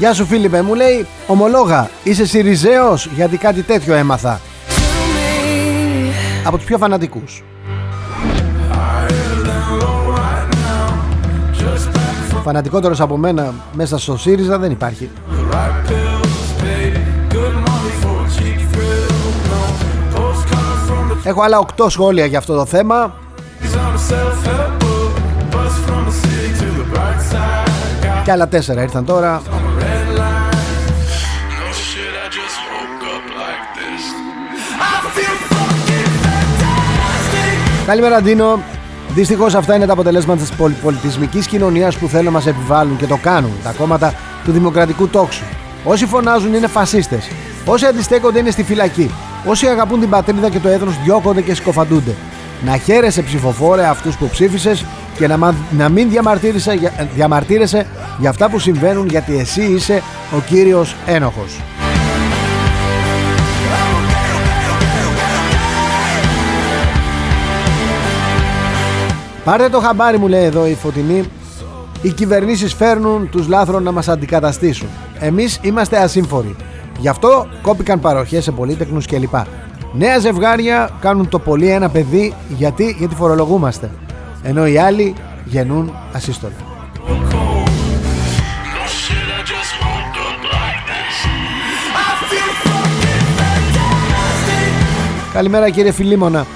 Γεια 0.00 0.12
σου 0.14 0.26
Φίλιππε, 0.26 0.62
μου 0.62 0.74
λέει 0.74 1.06
Ομολόγα, 1.26 1.90
είσαι 2.04 2.26
Σιριζέος 2.26 3.06
γιατί 3.14 3.36
κάτι 3.36 3.62
τέτοιο 3.62 3.94
έμαθα 3.94 4.40
Από 6.44 6.56
τους 6.56 6.66
πιο 6.66 6.78
φανατικούς. 6.78 7.42
Φανατικότερος 12.44 13.00
από 13.00 13.16
μένα 13.16 13.54
μέσα 13.72 13.98
στο 13.98 14.16
ΣΥΡΙΖΑ 14.16 14.58
δεν 14.58 14.70
υπάρχει. 14.70 15.10
Έχω 21.24 21.42
άλλα 21.42 21.64
8 21.76 21.86
σχόλια 21.88 22.26
για 22.26 22.38
αυτό 22.38 22.54
το 22.54 22.64
θέμα. 22.64 23.14
Και 28.24 28.30
άλλα 28.30 28.48
4 28.48 28.52
ήρθαν 28.82 29.04
τώρα 29.04 29.42
Καλημέρα 37.90 38.22
Ντίνο. 38.22 38.62
Δυστυχώς 39.14 39.54
αυτά 39.54 39.74
είναι 39.74 39.86
τα 39.86 39.92
αποτελέσματα 39.92 40.40
της 40.40 40.50
πολυπολιτισμική 40.52 41.38
κοινωνίας 41.38 41.96
που 41.96 42.08
θέλουν 42.08 42.24
να 42.24 42.30
μας 42.30 42.46
επιβάλλουν 42.46 42.96
και 42.96 43.06
το 43.06 43.16
κάνουν 43.16 43.50
τα 43.62 43.72
κόμματα 43.78 44.14
του 44.44 44.52
δημοκρατικού 44.52 45.08
τόξου. 45.08 45.44
Όσοι 45.84 46.06
φωνάζουν 46.06 46.54
είναι 46.54 46.66
φασίστες. 46.66 47.30
Όσοι 47.64 47.86
αντιστέκονται 47.86 48.38
είναι 48.38 48.50
στη 48.50 48.62
φυλακή. 48.62 49.10
Όσοι 49.44 49.66
αγαπούν 49.66 50.00
την 50.00 50.10
πατρίδα 50.10 50.48
και 50.48 50.58
το 50.58 50.68
έθνος 50.68 51.02
διώκονται 51.02 51.42
και 51.42 51.54
σκοφαντούνται. 51.54 52.14
Να 52.64 52.76
χαίρεσαι 52.76 53.22
ψηφοφόρε 53.22 53.86
αυτούς 53.86 54.16
που 54.16 54.28
ψήφισες 54.28 54.84
και 55.18 55.26
να, 55.26 55.54
να 55.70 55.88
μην 55.88 56.10
διαμαρτύρεσαι, 56.10 56.92
διαμαρτύρεσαι 57.14 57.86
για 58.18 58.30
αυτά 58.30 58.50
που 58.50 58.58
συμβαίνουν 58.58 59.06
γιατί 59.08 59.38
εσύ 59.38 59.62
είσαι 59.62 60.02
ο 60.36 60.40
κύριος 60.48 60.96
ένοχος. 61.06 61.60
Πάρτε 69.50 69.68
το 69.68 69.80
χαμπάρι 69.80 70.18
μου 70.18 70.28
λέει 70.28 70.44
εδώ 70.44 70.66
η 70.66 70.74
Φωτεινή. 70.74 71.24
Οι 72.02 72.12
κυβερνήσεις 72.12 72.74
φέρνουν 72.74 73.28
τους 73.30 73.48
λάθρων 73.48 73.82
να 73.82 73.92
μας 73.92 74.08
αντικαταστήσουν. 74.08 74.88
Εμείς 75.18 75.58
είμαστε 75.62 76.02
ασύμφοροι. 76.02 76.56
Γι' 76.98 77.08
αυτό 77.08 77.46
κόπηκαν 77.62 78.00
παροχές 78.00 78.44
σε 78.44 78.50
πολίτεκνους 78.50 79.06
κλπ. 79.06 79.34
Νέα 79.92 80.18
ζευγάρια 80.18 80.90
κάνουν 81.00 81.28
το 81.28 81.38
πολύ 81.38 81.68
ένα 81.68 81.88
παιδί. 81.88 82.34
Γιατί, 82.48 82.96
γιατί 82.98 83.14
φορολογούμαστε. 83.14 83.90
Ενώ 84.42 84.66
οι 84.66 84.78
άλλοι 84.78 85.14
γεννούν 85.44 85.92
ασύστολα. 86.12 86.54
Καλημέρα 95.32 95.70
κύριε 95.70 95.92
Φιλίμωνα 95.92 96.46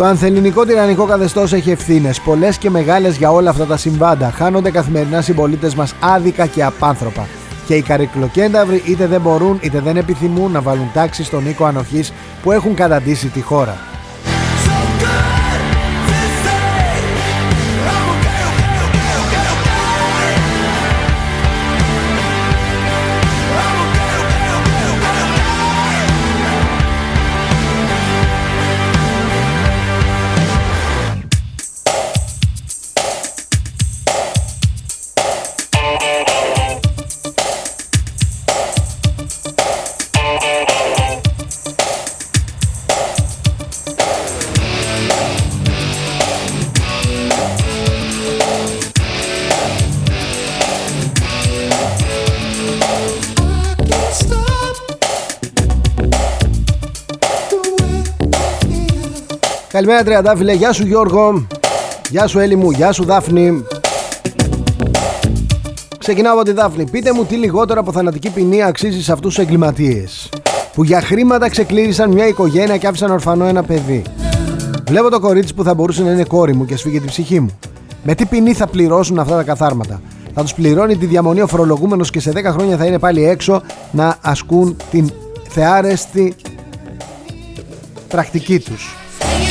το 0.00 0.06
ανθεληνικό 0.06 0.64
τυραννικό 0.64 1.04
καθεστώς 1.04 1.52
έχει 1.52 1.70
ευθύνες, 1.70 2.20
πολλές 2.20 2.58
και 2.58 2.70
μεγάλες 2.70 3.16
για 3.16 3.30
όλα 3.30 3.50
αυτά 3.50 3.66
τα 3.66 3.76
συμβάντα. 3.76 4.30
Χάνονται 4.30 4.70
καθημερινά 4.70 5.20
συμπολίτες 5.20 5.74
μας 5.74 5.94
άδικα 6.00 6.46
και 6.46 6.64
απάνθρωπα. 6.64 7.26
Και 7.66 7.74
οι 7.74 7.82
καρικλοκένταυροι 7.82 8.82
είτε 8.86 9.06
δεν 9.06 9.20
μπορούν 9.20 9.58
είτε 9.60 9.80
δεν 9.80 9.96
επιθυμούν 9.96 10.52
να 10.52 10.60
βάλουν 10.60 10.90
τάξη 10.92 11.24
στον 11.24 11.48
οίκο 11.48 11.64
ανοχής 11.64 12.12
που 12.42 12.52
έχουν 12.52 12.74
καταντήσει 12.74 13.28
τη 13.28 13.40
χώρα. 13.40 13.89
Καλημέρα 59.80 60.04
Τριαντάφυλλε, 60.04 60.52
γεια 60.52 60.72
σου 60.72 60.86
Γιώργο. 60.86 61.46
Γεια 62.10 62.26
σου 62.26 62.38
Έλλη 62.38 62.56
μου, 62.56 62.70
γεια 62.70 62.92
σου 62.92 63.04
Δάφνη. 63.04 63.64
Ξεκινάω 65.98 66.34
από 66.34 66.44
τη 66.44 66.52
Δάφνη. 66.52 66.90
Πείτε 66.90 67.12
μου 67.12 67.24
τι 67.24 67.36
λιγότερο 67.36 67.80
από 67.80 67.92
θανατική 67.92 68.30
ποινή 68.30 68.62
αξίζει 68.62 69.02
σε 69.02 69.12
αυτούς 69.12 69.34
τους 69.34 69.44
εγκληματίες 69.44 70.28
Που 70.74 70.84
για 70.84 71.00
χρήματα 71.00 71.48
ξεκλήρισαν 71.48 72.10
μια 72.10 72.26
οικογένεια 72.26 72.76
και 72.76 72.86
άφησαν 72.86 73.10
ορφανό 73.10 73.44
ένα 73.44 73.62
παιδί. 73.62 74.02
Βλέπω 74.88 75.10
το 75.10 75.20
κορίτσι 75.20 75.54
που 75.54 75.62
θα 75.62 75.74
μπορούσε 75.74 76.02
να 76.02 76.10
είναι 76.10 76.24
κόρη 76.24 76.54
μου 76.54 76.64
και 76.64 76.76
σφίγγει 76.76 76.98
την 76.98 77.08
ψυχή 77.08 77.40
μου. 77.40 77.58
Με 78.02 78.14
τι 78.14 78.26
ποινή 78.26 78.52
θα 78.52 78.66
πληρώσουν 78.66 79.18
αυτά 79.18 79.36
τα 79.36 79.42
καθάρματα; 79.42 80.00
Θα 80.34 80.42
τους 80.42 80.54
πληρώνει 80.54 80.96
τη 80.96 81.06
διαμονή 81.06 81.40
ο 81.40 81.46
φορολογούμενος 81.46 82.10
και 82.10 82.20
σε 82.20 82.32
10 82.34 82.42
χρόνια 82.44 82.76
θα 82.76 82.84
είναι 82.84 82.98
πάλι 82.98 83.24
έξω 83.24 83.62
να 83.90 84.16
ασκούν 84.20 84.76
την 84.90 85.10
θεάρεστη 85.48 86.34
πρακτική 88.08 88.58
τους. 88.58 88.99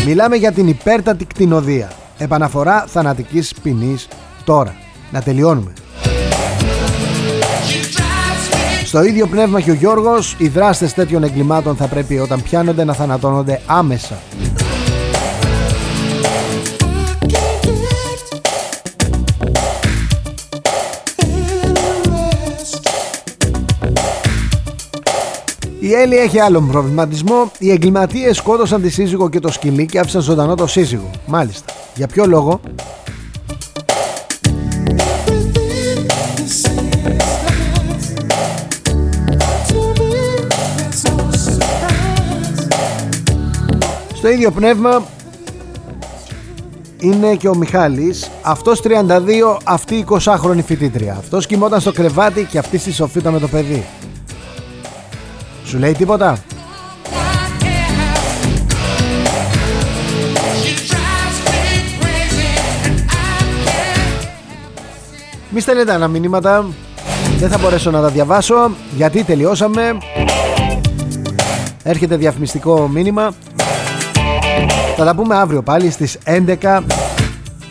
Μιλάμε 0.06 0.36
για 0.36 0.52
την 0.52 0.68
υπέρτατη 0.68 1.26
κτηνοδία. 1.26 1.91
Επαναφορά 2.18 2.86
θανατικής 2.88 3.54
ποινής 3.64 4.08
τώρα. 4.43 4.76
Να 5.12 5.22
τελειώνουμε. 5.22 5.74
Στο 8.84 9.04
ίδιο 9.04 9.28
πνεύμα 9.28 9.62
και 9.62 9.72
ο 9.72 9.74
Γιώργος, 9.74 10.36
οι 10.38 10.47
δράστες 10.47 10.93
τέτοιων 10.93 11.24
εγκλημάτων 11.24 11.76
θα 11.76 11.88
πρέπει 11.88 12.20
όταν 12.20 12.43
πιάνονται 12.43 12.84
να 12.84 12.93
θανατώνονται 12.93 13.62
άμεσα. 13.66 14.18
Η 25.89 25.93
Έλλη 25.93 26.15
έχει 26.15 26.39
άλλον 26.39 26.67
προβληματισμό. 26.67 27.51
Οι 27.59 27.71
εγκληματίες 27.71 28.37
σκότωσαν 28.37 28.81
τη 28.81 28.89
σύζυγο 28.89 29.29
και 29.29 29.39
το 29.39 29.51
σκυλί 29.51 29.85
και 29.85 29.99
άφησαν 29.99 30.21
ζωντανό 30.21 30.55
το 30.55 30.67
σύζυγο. 30.67 31.09
Μάλιστα. 31.25 31.73
Για 31.95 32.07
ποιο 32.07 32.25
λόγο; 32.25 32.59
Στο 44.13 44.29
ίδιο 44.29 44.51
πνεύμα 44.51 45.03
είναι 46.99 47.35
και 47.35 47.47
ο 47.47 47.55
Μιχάλης 47.55 48.31
Αυτός 48.41 48.81
32, 48.83 49.57
αυτή 49.63 50.05
20χρονη 50.09 50.63
φοιτήτρια 50.65 51.15
Αυτός 51.19 51.45
κοιμόταν 51.45 51.79
στο 51.79 51.91
κρεβάτι 51.91 52.43
και 52.43 52.57
αυτή 52.57 52.77
στη 52.77 52.91
σοφίτα 52.91 53.31
με 53.31 53.39
το 53.39 53.47
παιδί 53.47 53.85
Σου 55.70 55.78
λέει 55.78 55.91
τίποτα; 55.91 56.38
Μη 65.49 65.59
στέλνετε 65.59 65.93
ένα 65.93 66.07
μηνύματα. 66.07 66.65
Δεν 67.38 67.49
θα 67.49 67.57
μπορέσω 67.57 67.91
να 67.91 68.01
τα 68.01 68.07
διαβάσω 68.07 68.72
Γιατί 68.95 69.24
τελειώσαμε. 69.24 69.97
Έρχεται 71.84 72.15
διαφημιστικό 72.15 72.88
μήνυμα. 72.88 73.34
Θα 74.97 75.05
τα 75.05 75.15
πούμε 75.15 75.36
αύριο 75.36 75.61
πάλι 75.61 75.91
στις 75.91 76.17
11 76.24 76.82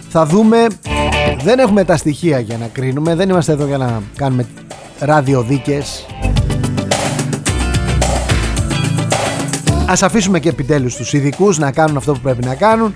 Θα 0.09 0.27
δούμε. 0.27 0.67
Δεν 1.43 1.59
έχουμε 1.59 1.85
τα 1.85 1.97
στοιχεία 1.97 2.39
για 2.39 2.57
να 2.59 2.67
κρίνουμε. 2.67 3.15
Δεν 3.15 3.29
είμαστε 3.29 3.53
εδώ 3.53 3.67
για 3.67 3.79
να 3.79 4.03
κάνουμε 4.17 4.47
ραδιοδίκες 4.99 6.07
Ας 9.91 10.03
αφήσουμε 10.03 10.41
και 10.41 10.49
επιτέλους 10.49 10.97
τους 10.97 11.13
ειδικούς 11.13 11.59
να 11.59 11.71
κάνουν 11.73 11.97
αυτό 11.97 12.13
που 12.13 12.21
πρέπει 12.21 12.45
να 12.45 12.55
κάνουν. 12.55 12.95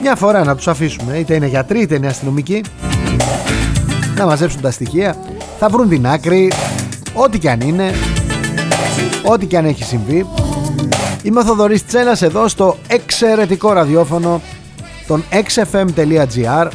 Μια 0.00 0.16
φορά 0.16 0.44
να 0.44 0.56
τους 0.56 0.68
αφήσουμε 0.68 1.18
Είτε 1.18 1.34
είναι 1.34 1.46
γιατροί 1.46 1.80
είτε 1.80 1.94
είναι 1.94 2.06
αστυνομικοί 2.06 2.62
Να 4.16 4.26
μαζέψουν 4.26 4.60
τα 4.60 4.70
στοιχεία. 4.70 5.16
Θα 5.58 5.68
βρουν 5.68 5.88
την 5.88 6.06
άκρη 6.06 6.52
Ό,τι 7.14 7.38
και 7.38 7.50
αν 7.50 7.60
είναι 7.60 7.92
Ό,τι 9.22 9.46
και 9.46 9.56
αν 9.56 9.64
έχει 9.64 9.84
συμβεί. 9.84 10.26
Είμαι 11.22 11.40
ο 11.40 11.44
Θοδωρής 11.44 11.86
Τσέλας 11.86 12.22
εδώ 12.22 12.48
στο 12.48 12.76
εξαιρετικό 12.86 13.72
ραδιόφωνο 13.72 14.40
των 15.06 15.24
xfm.gr 15.30 16.68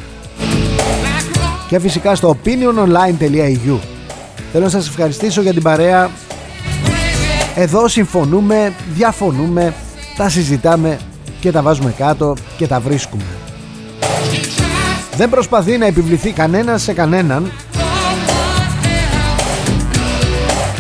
και 1.68 1.80
φυσικά 1.80 2.16
στο 2.16 2.38
opiniononline.eu 2.44 3.78
Θέλω 4.52 4.64
να 4.64 4.70
σας 4.70 4.88
ευχαριστήσω 4.88 5.42
για 5.42 5.54
την 5.54 5.62
παρέα 5.62 6.10
Εδώ 7.56 7.88
συμφωνούμε, 7.88 8.74
διαφωνούμε, 8.94 9.74
τα 10.18 10.30
συζητάμε 10.30 11.00
και 11.40 11.52
τα 11.52 11.62
βάζουμε 11.62 11.94
κάτω 11.98 12.36
και 12.58 12.68
τα 12.68 12.80
βρίσκουμε 12.80 13.24
Δεν 15.16 15.30
προσπαθεί 15.30 15.78
να 15.78 15.86
επιβληθεί 15.86 16.32
κανένας 16.32 16.82
σε 16.82 16.94
κανέναν 16.94 17.52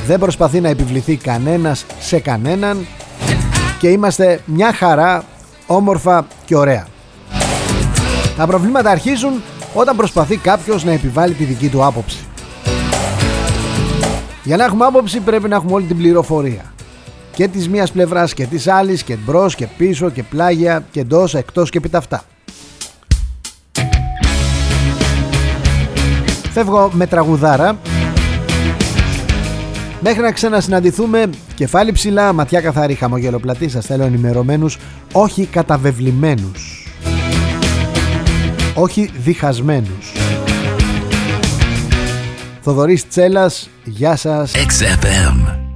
Δεν 0.05 0.19
προσπαθεί 0.19 0.59
να 0.59 0.69
επιβληθεί 0.69 1.15
κανένας 1.15 1.85
σε 1.99 2.19
κανέναν 2.19 2.87
και 3.79 3.89
είμαστε 3.89 4.39
μια 4.45 4.73
χαρά 4.73 5.23
όμορφα 5.67 6.27
και 6.45 6.55
ωραία. 6.55 6.87
Τα 8.37 8.47
προβλήματα 8.47 8.89
αρχίζουν 8.89 9.41
όταν 9.73 9.95
προσπαθεί 9.95 10.37
κάποιος 10.37 10.83
να 10.83 10.91
επιβάλλει 10.91 11.33
τη 11.33 11.43
δική 11.43 11.69
του 11.69 11.85
άποψη. 11.85 12.28
Για 14.49 14.57
να 14.57 14.63
έχουμε 14.63 14.85
άποψη 14.85 15.19
πρέπει 15.19 15.49
να 15.49 15.55
έχουμε 15.55 15.73
όλη 15.73 15.85
την 15.85 15.97
πληροφορία. 15.97 16.73
Και 17.35 17.47
της 17.47 17.69
μίας 17.69 17.91
πλευράς 17.91 18.33
και 18.33 18.45
της 18.45 18.67
άλλης 18.67 19.03
και 19.03 19.15
μπρος 19.15 19.55
και 19.55 19.67
πίσω 19.77 20.09
και 20.09 20.23
πλάγια 20.23 20.85
και 20.91 20.99
εντός, 20.99 21.35
εκτός 21.35 21.69
και 21.69 21.81
αυτά. 21.91 22.23
Φεύγω 26.51 26.89
με 26.93 27.07
τραγουδάρα 27.07 27.79
Μέχρι 29.99 30.21
να 30.21 30.31
ξανασυναντηθούμε, 30.31 31.29
κεφάλι 31.55 31.91
ψηλά, 31.91 32.33
ματιά 32.33 32.61
καθαρή, 32.61 32.93
χαμογελοπλατή, 32.93 33.69
σας 33.69 33.85
θέλω 33.85 34.03
ενημερωμένους, 34.03 34.77
όχι 35.11 35.45
καταβεβλημένους. 35.45 36.87
Όχι 38.75 39.11
διχασμένους. 39.17 40.08
Θοδωρής 42.61 43.07
Τσέλας, 43.07 43.69
γεια 43.83 44.15
σας. 44.15 44.51
XFM. 44.55 45.68